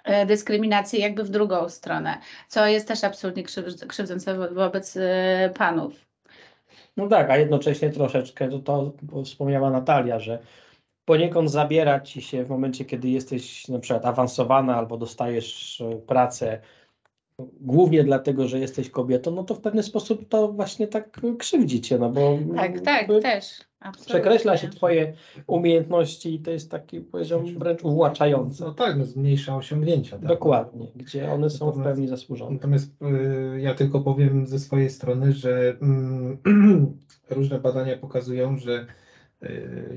y, 0.09 0.25
dyskryminacji 0.25 1.01
jakby 1.01 1.23
w 1.23 1.29
drugą 1.29 1.69
stronę 1.69 2.17
co 2.47 2.67
jest 2.67 2.87
też 2.87 3.03
absolutnie 3.03 3.43
krzyw- 3.43 3.87
krzywdzące 3.87 4.37
wo- 4.37 4.53
wobec 4.53 4.95
y, 4.95 5.01
panów. 5.57 6.07
No 6.97 7.07
tak, 7.07 7.29
a 7.29 7.37
jednocześnie 7.37 7.89
troszeczkę 7.89 8.49
to, 8.49 8.59
to 8.61 8.93
wspomniała 9.23 9.69
Natalia, 9.69 10.19
że 10.19 10.39
poniekąd 11.05 11.51
zabiera 11.51 11.99
ci 11.99 12.21
się 12.21 12.43
w 12.43 12.49
momencie, 12.49 12.85
kiedy 12.85 13.09
jesteś 13.09 13.67
na 13.67 13.79
przykład 13.79 14.05
awansowana 14.05 14.75
albo 14.75 14.97
dostajesz 14.97 15.81
e, 15.81 15.95
pracę, 15.95 16.61
głównie 17.61 18.03
dlatego, 18.03 18.47
że 18.47 18.59
jesteś 18.59 18.89
kobietą, 18.89 19.31
no 19.31 19.43
to 19.43 19.55
w 19.55 19.61
pewien 19.61 19.83
sposób 19.83 20.29
to 20.29 20.47
właśnie 20.51 20.87
tak 20.87 21.21
krzywdzi 21.39 21.81
cię, 21.81 21.97
no 21.97 22.09
bo 22.09 22.37
Tak, 22.55 22.79
tak, 22.81 23.07
też. 23.21 23.45
Absolutnie. 23.79 24.13
przekreśla 24.13 24.57
się 24.57 24.69
twoje 24.69 25.13
umiejętności 25.47 26.35
i 26.35 26.39
to 26.39 26.51
jest 26.51 26.71
taki, 26.71 27.01
powiedziałbym, 27.01 27.59
wręcz 27.59 27.83
uwłaczające. 27.83 28.65
No 28.65 28.73
tak, 28.73 28.97
no 28.97 29.05
zmniejsza 29.05 29.55
osiągnięcia. 29.57 30.17
Tak? 30.17 30.27
Dokładnie, 30.27 30.87
gdzie 30.95 31.31
one 31.31 31.49
są 31.49 31.65
w 31.65 31.67
Natomiast- 31.77 31.83
pełni 31.95 32.07
zasłużone. 32.07 32.51
Natomiast 32.51 32.91
y, 33.55 33.61
ja 33.61 33.73
tylko 33.73 33.99
powiem 33.99 34.47
ze 34.47 34.59
swojej 34.59 34.89
strony, 34.89 35.33
że 35.33 35.77
mm, 35.81 36.37
różne 37.29 37.59
badania 37.59 37.97
pokazują, 37.97 38.57
że 38.57 38.85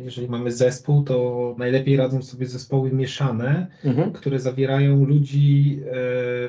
jeżeli 0.05 0.29
mamy 0.29 0.53
zespół, 0.53 1.05
to 1.05 1.55
najlepiej 1.59 1.97
radzą 1.97 2.23
sobie 2.23 2.47
zespoły 2.47 2.93
mieszane, 2.93 3.67
Mhm. 3.85 4.13
które 4.13 4.41
zawierają 4.41 5.05
ludzi, 5.05 5.81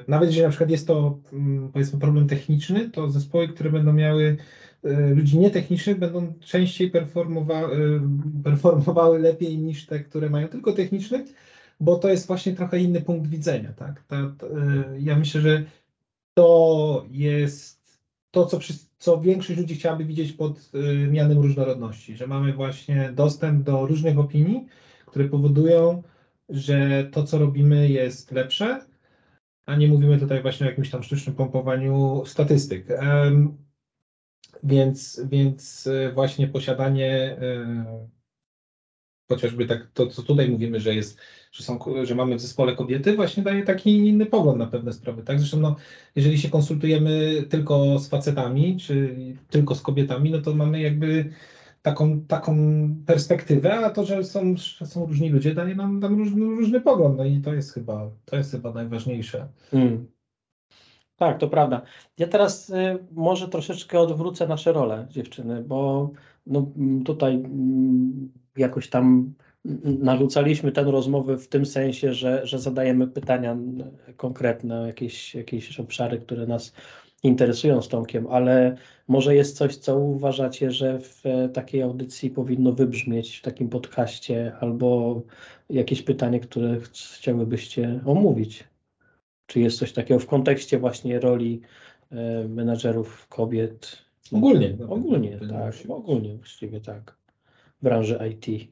y, 0.01 0.03
nawet 0.07 0.29
jeżeli 0.29 0.43
na 0.43 0.49
przykład 0.49 0.69
jest 0.69 0.87
to 0.87 1.19
mm, 1.33 1.71
powiedzmy 1.71 1.99
problem 1.99 2.27
techniczny, 2.27 2.89
to 2.89 3.09
zespoły, 3.09 3.47
które 3.47 3.69
będą 3.69 3.93
miały 3.93 4.37
y, 4.85 5.15
ludzi 5.15 5.37
nietechnicznych 5.37 5.99
będą 5.99 6.33
częściej 6.39 6.91
performowa, 6.91 7.69
performowały 8.43 9.19
lepiej 9.19 9.57
niż 9.57 9.85
te, 9.85 9.99
które 9.99 10.29
mają 10.29 10.47
tylko 10.47 10.73
technicznych, 10.73 11.21
bo 11.79 11.95
to 11.95 12.09
jest 12.09 12.27
właśnie 12.27 12.53
trochę 12.53 12.79
inny 12.79 13.01
punkt 13.01 13.27
widzenia, 13.29 13.73
tak? 13.73 14.03
Ta, 14.03 14.33
ta, 14.37 14.47
ja 14.99 15.17
myślę, 15.17 15.41
że 15.41 15.63
to 16.33 17.05
jest 17.11 17.99
to, 18.31 18.45
co, 18.45 18.59
wszyscy, 18.59 18.90
co 19.01 19.21
większość 19.21 19.59
ludzi 19.59 19.75
chciałaby 19.75 20.05
widzieć 20.05 20.31
pod 20.31 20.71
y, 20.75 21.07
mianem 21.07 21.39
różnorodności, 21.39 22.17
że 22.17 22.27
mamy 22.27 22.53
właśnie 22.53 23.11
dostęp 23.15 23.63
do 23.63 23.85
różnych 23.85 24.19
opinii, 24.19 24.65
które 25.05 25.29
powodują, 25.29 26.03
że 26.49 27.09
to, 27.11 27.23
co 27.23 27.37
robimy, 27.37 27.89
jest 27.89 28.31
lepsze, 28.31 28.85
a 29.65 29.75
nie 29.75 29.87
mówimy 29.87 30.19
tutaj 30.19 30.41
właśnie 30.41 30.67
o 30.67 30.69
jakimś 30.69 30.89
tam 30.89 31.03
sztucznym 31.03 31.35
pompowaniu 31.35 32.23
statystyk. 32.25 32.87
Więc, 34.63 35.21
więc 35.29 35.87
y, 35.87 36.11
właśnie 36.13 36.47
posiadanie 36.47 37.37
y, 37.41 38.20
chociażby 39.29 39.65
tak 39.65 39.87
to, 39.93 40.07
co 40.07 40.23
tutaj 40.23 40.49
mówimy, 40.49 40.79
że 40.79 40.95
jest, 40.95 41.19
że 41.51 41.63
są, 41.63 41.79
że 42.03 42.15
mamy 42.15 42.35
w 42.35 42.41
zespole 42.41 42.75
kobiety, 42.75 43.15
właśnie 43.15 43.43
daje 43.43 43.63
taki 43.63 44.07
inny 44.07 44.25
pogląd 44.25 44.59
na 44.59 44.67
pewne 44.67 44.93
sprawy, 44.93 45.23
tak? 45.23 45.39
Zresztą 45.39 45.59
no, 45.59 45.75
jeżeli 46.15 46.37
się 46.37 46.49
konsultujemy 46.49 47.43
tylko 47.49 47.99
z 47.99 48.07
facetami, 48.07 48.77
czy 48.77 49.15
tylko 49.49 49.75
z 49.75 49.81
kobietami, 49.81 50.31
no 50.31 50.41
to 50.41 50.53
mamy 50.53 50.81
jakby 50.81 51.29
taką, 51.81 52.21
taką 52.21 52.55
perspektywę, 53.05 53.79
a 53.79 53.89
to, 53.89 54.05
że 54.05 54.23
są, 54.23 54.57
że 54.57 54.85
są 54.85 55.05
różni 55.05 55.29
ludzie, 55.29 55.53
daje 55.53 55.75
nam, 55.75 55.99
nam 55.99 56.17
różny, 56.17 56.45
różny 56.45 56.81
pogląd, 56.81 57.17
no 57.17 57.25
i 57.25 57.41
to 57.41 57.53
jest 57.53 57.73
chyba, 57.73 58.11
to 58.25 58.35
jest 58.35 58.51
chyba 58.51 58.73
najważniejsze. 58.73 59.47
Mm. 59.73 60.07
Tak, 61.21 61.37
to 61.39 61.47
prawda. 61.47 61.81
Ja 62.17 62.27
teraz 62.27 62.69
y, 62.69 62.73
może 63.11 63.47
troszeczkę 63.47 63.99
odwrócę 63.99 64.47
nasze 64.47 64.73
role, 64.73 65.07
dziewczyny, 65.09 65.63
bo 65.63 66.11
no, 66.47 66.71
mm, 66.77 67.03
tutaj 67.03 67.33
mm, 67.35 68.31
jakoś 68.57 68.89
tam 68.89 69.33
mm, 69.65 70.03
narzucaliśmy 70.03 70.71
tę 70.71 70.83
rozmowę 70.83 71.37
w 71.37 71.47
tym 71.47 71.65
sensie, 71.65 72.13
że, 72.13 72.47
że 72.47 72.59
zadajemy 72.59 73.07
pytania 73.07 73.57
konkretne, 74.17 74.87
jakieś, 74.87 75.35
jakieś 75.35 75.79
obszary, 75.79 76.19
które 76.19 76.45
nas 76.47 76.73
interesują 77.23 77.81
z 77.81 77.87
Tomkiem, 77.89 78.27
ale 78.27 78.75
może 79.07 79.35
jest 79.35 79.57
coś, 79.57 79.75
co 79.77 79.99
uważacie, 79.99 80.71
że 80.71 80.99
w 80.99 81.25
e, 81.25 81.49
takiej 81.49 81.81
audycji 81.81 82.29
powinno 82.29 82.73
wybrzmieć, 82.73 83.37
w 83.37 83.41
takim 83.41 83.69
podcaście, 83.69 84.55
albo 84.59 85.21
jakieś 85.69 86.01
pytanie, 86.01 86.39
które 86.39 86.79
ch- 86.79 86.89
chciałybyście 87.17 88.01
omówić? 88.05 88.70
Czy 89.51 89.59
jest 89.59 89.79
coś 89.79 89.93
takiego 89.93 90.19
w 90.19 90.27
kontekście 90.27 90.79
właśnie 90.79 91.19
roli 91.19 91.61
e, 92.11 92.47
menadżerów 92.47 93.27
kobiet? 93.27 93.97
Ogólnie. 94.31 94.77
Ogólnie, 94.89 95.39
tak. 95.49 95.73
Ogólnie 95.89 96.35
właściwie 96.35 96.81
tak. 96.81 97.17
W 97.79 97.83
branży 97.83 98.19
IT. 98.31 98.71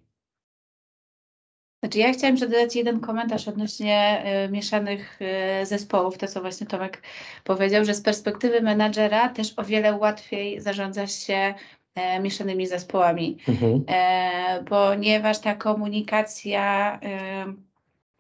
Znaczy 1.84 2.00
ja 2.00 2.14
chciałam 2.14 2.36
dodać 2.36 2.76
jeden 2.76 3.00
komentarz 3.00 3.48
odnośnie 3.48 4.24
y, 4.46 4.52
mieszanych 4.52 5.20
y, 5.62 5.66
zespołów, 5.66 6.18
to 6.18 6.28
co 6.28 6.42
właśnie 6.42 6.68
Tomek 6.68 7.02
powiedział, 7.44 7.86
że 7.86 7.94
z 7.94 8.02
perspektywy 8.02 8.62
menadżera 8.62 9.30
też 9.30 9.54
o 9.58 9.64
wiele 9.64 9.96
łatwiej 9.96 10.62
zarządza 10.62 11.08
się 11.08 11.54
e, 11.96 12.20
mieszanymi 12.20 12.68
zespołami. 12.68 13.38
Mhm. 13.48 13.84
e, 13.88 14.64
ponieważ 14.64 15.40
ta 15.40 15.56
komunikacja 15.56 17.00
e, 17.04 17.69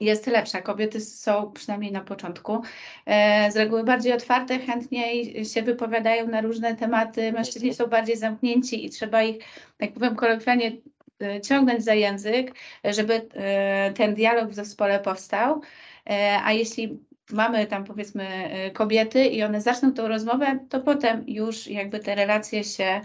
jest 0.01 0.27
lepsza. 0.27 0.61
Kobiety 0.61 1.01
są, 1.01 1.51
przynajmniej 1.51 1.91
na 1.91 2.01
początku, 2.01 2.61
e, 3.05 3.51
z 3.51 3.55
reguły 3.55 3.83
bardziej 3.83 4.13
otwarte, 4.13 4.59
chętniej 4.59 5.45
się 5.45 5.61
wypowiadają 5.61 6.27
na 6.27 6.41
różne 6.41 6.75
tematy. 6.75 7.31
Mężczyźni 7.31 7.73
są 7.73 7.87
bardziej 7.87 8.17
zamknięci 8.17 8.85
i 8.85 8.89
trzeba 8.89 9.23
ich, 9.23 9.43
tak 9.77 9.93
powiem 9.93 10.15
kolokwialnie, 10.15 10.71
e, 11.21 11.41
ciągnąć 11.41 11.83
za 11.83 11.93
język, 11.93 12.55
żeby 12.83 13.27
e, 13.33 13.93
ten 13.93 14.15
dialog 14.15 14.49
w 14.49 14.53
zespole 14.53 14.99
powstał. 14.99 15.61
A 16.43 16.51
jeśli 16.51 16.99
mamy 17.31 17.65
tam 17.67 17.83
powiedzmy 17.83 18.27
kobiety 18.73 19.25
i 19.25 19.43
one 19.43 19.61
zaczną 19.61 19.93
tą 19.93 20.07
rozmowę, 20.07 20.59
to 20.69 20.79
potem 20.79 21.23
już 21.27 21.67
jakby 21.67 21.99
te 21.99 22.15
relacje 22.15 22.63
się 22.63 23.01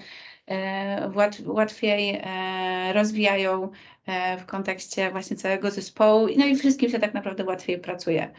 łat, 1.15 1.41
łatwiej 1.47 2.23
rozwijają 2.93 3.71
w 4.38 4.47
kontekście 4.47 5.11
właśnie 5.11 5.37
całego 5.37 5.71
zespołu, 5.71 6.29
no 6.37 6.47
i 6.47 6.57
wszystkim 6.57 6.90
się 6.90 6.99
tak 6.99 7.14
naprawdę 7.14 7.45
łatwiej 7.45 7.79
pracuje. 7.79 8.23
E, 8.23 8.31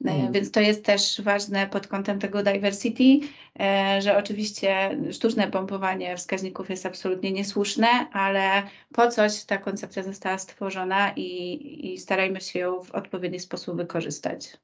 Mhm. 0.00 0.32
Więc 0.32 0.50
to 0.50 0.60
jest 0.60 0.84
też 0.84 1.20
ważne 1.20 1.66
pod 1.66 1.86
kątem 1.86 2.18
tego 2.18 2.42
diversity, 2.42 3.20
e, 3.60 4.02
że 4.02 4.16
oczywiście 4.18 4.98
sztuczne 5.12 5.50
pompowanie 5.50 6.16
wskaźników 6.16 6.70
jest 6.70 6.86
absolutnie 6.86 7.32
niesłuszne, 7.32 7.88
ale 8.12 8.62
po 8.92 9.08
coś 9.08 9.44
ta 9.44 9.58
koncepcja 9.58 10.02
została 10.02 10.38
stworzona 10.38 11.12
i, 11.16 11.92
i 11.92 11.98
starajmy 11.98 12.40
się 12.40 12.58
ją 12.58 12.82
w 12.82 12.90
odpowiedni 12.90 13.40
sposób 13.40 13.76
wykorzystać. 13.76 14.56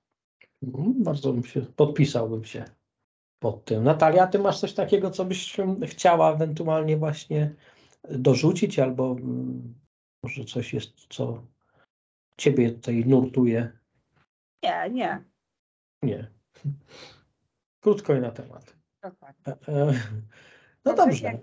Mhm, 0.62 0.95
Bardzo 1.03 1.33
bym 1.33 1.45
się, 1.45 1.61
podpisałbym 1.61 2.45
się 2.45 2.64
pod 3.38 3.64
tym. 3.64 3.85
Natalia, 3.85 4.27
ty 4.27 4.38
masz 4.38 4.61
coś 4.61 4.73
takiego, 4.73 5.11
co 5.11 5.25
byś 5.25 5.61
mm, 5.61 5.81
chciała 5.87 6.33
ewentualnie 6.33 6.97
właśnie 6.97 7.55
dorzucić, 8.11 8.79
albo 8.79 9.17
mm, 9.21 9.75
może 10.25 10.45
coś 10.45 10.75
jest, 10.75 11.07
co 11.09 11.47
ciebie 12.37 12.71
tutaj 12.71 13.05
nurtuje? 13.07 13.73
Nie, 14.63 14.91
nie. 14.91 15.25
Nie. 16.03 16.31
Krótko 17.81 18.15
i 18.15 18.21
na 18.21 18.31
temat. 18.31 18.77
Dokładnie. 19.03 19.55
E, 19.69 19.73
e, 19.73 19.95
No 20.85 20.95
Tak 20.95 20.97
dobrze. 20.97 21.39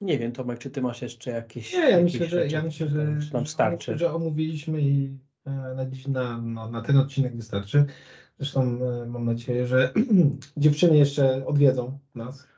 Nie 0.00 0.18
wiem, 0.18 0.32
Tomek, 0.32 0.58
czy 0.58 0.70
ty 0.70 0.82
masz 0.82 1.02
jeszcze 1.02 1.30
jakieś. 1.30 1.72
Nie, 1.72 1.90
ja 1.90 2.00
myślę, 2.00 2.26
że, 2.26 2.42
rzeczy, 2.42 2.54
ja 2.54 2.62
myślę, 2.62 2.88
że, 2.88 3.06
nam 3.32 3.46
starczy. 3.46 3.98
że 3.98 4.12
omówiliśmy 4.12 4.80
i 4.80 5.18
e, 5.46 5.50
na, 5.50 5.86
dziś, 5.86 6.06
na, 6.06 6.40
no, 6.40 6.70
na 6.70 6.82
ten 6.82 6.96
odcinek 6.96 7.36
wystarczy. 7.36 7.86
Zresztą 8.38 8.78
mam 9.06 9.24
nadzieję, 9.24 9.66
że 9.66 9.92
dziewczyny 10.56 10.96
jeszcze 10.96 11.46
odwiedzą 11.46 11.98
nas. 12.14 12.48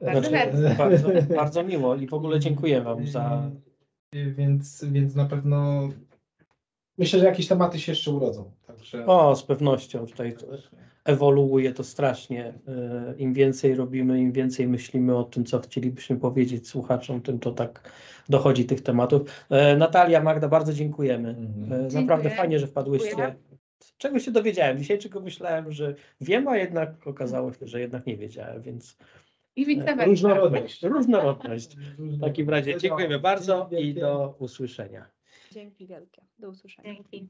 Bardzo 0.00 0.28
Znaczy, 0.28 0.74
bardzo, 0.78 1.08
bardzo 1.36 1.64
miło 1.64 1.94
i 1.94 2.06
w 2.06 2.14
ogóle 2.14 2.40
dziękuję 2.40 2.82
Wam 2.82 3.06
za. 3.06 3.50
Więc, 4.14 4.84
więc 4.84 5.14
na 5.14 5.24
pewno 5.24 5.88
myślę, 6.98 7.20
że 7.20 7.26
jakieś 7.26 7.48
tematy 7.48 7.80
się 7.80 7.92
jeszcze 7.92 8.10
urodzą. 8.10 8.50
Także... 8.66 9.06
O, 9.06 9.36
z 9.36 9.42
pewnością 9.42 10.06
tutaj 10.06 10.36
to 10.36 10.46
ewoluuje 11.04 11.72
to 11.72 11.84
strasznie. 11.84 12.54
E, 12.68 13.14
Im 13.18 13.34
więcej 13.34 13.74
robimy, 13.74 14.20
im 14.20 14.32
więcej 14.32 14.68
myślimy 14.68 15.16
o 15.16 15.24
tym, 15.24 15.44
co 15.44 15.60
chcielibyśmy 15.60 16.16
powiedzieć 16.16 16.68
słuchaczom, 16.68 17.22
tym 17.22 17.38
to 17.38 17.52
tak 17.52 17.90
dochodzi 18.28 18.64
tych 18.64 18.80
tematów. 18.80 19.46
E, 19.50 19.76
Natalia, 19.76 20.22
Magda, 20.22 20.48
bardzo 20.48 20.72
dziękujemy. 20.72 21.28
Mhm. 21.28 21.72
E, 21.72 21.82
Naprawdę 21.82 22.24
Dziękuję. 22.24 22.30
fajnie, 22.30 22.58
że 22.58 22.66
wpadłyście. 22.66 23.08
Dziękuję. 23.08 23.34
Czego 23.98 24.18
się 24.18 24.30
dowiedziałem 24.30 24.78
dzisiaj, 24.78 24.98
czego 24.98 25.20
myślałem, 25.20 25.72
że 25.72 25.94
wiem, 26.20 26.48
a 26.48 26.56
jednak 26.56 27.06
okazało 27.06 27.52
się, 27.52 27.66
że 27.66 27.80
jednak 27.80 28.06
nie 28.06 28.16
wiedziałem, 28.16 28.62
więc 28.62 28.96
I 29.56 29.80
e, 29.80 30.04
Różnorodność. 30.04 30.82
różnorodność. 30.82 31.76
W 31.98 32.20
takim 32.20 32.50
razie 32.50 32.78
dziękujemy 32.78 33.18
bardzo 33.18 33.68
i 33.78 33.94
do 33.94 34.34
usłyszenia. 34.38 35.06
Dzięki 35.52 35.86
wielkie. 35.86 36.22
Do 36.38 36.48
usłyszenia. 36.48 36.94
Dzięki. 36.94 37.28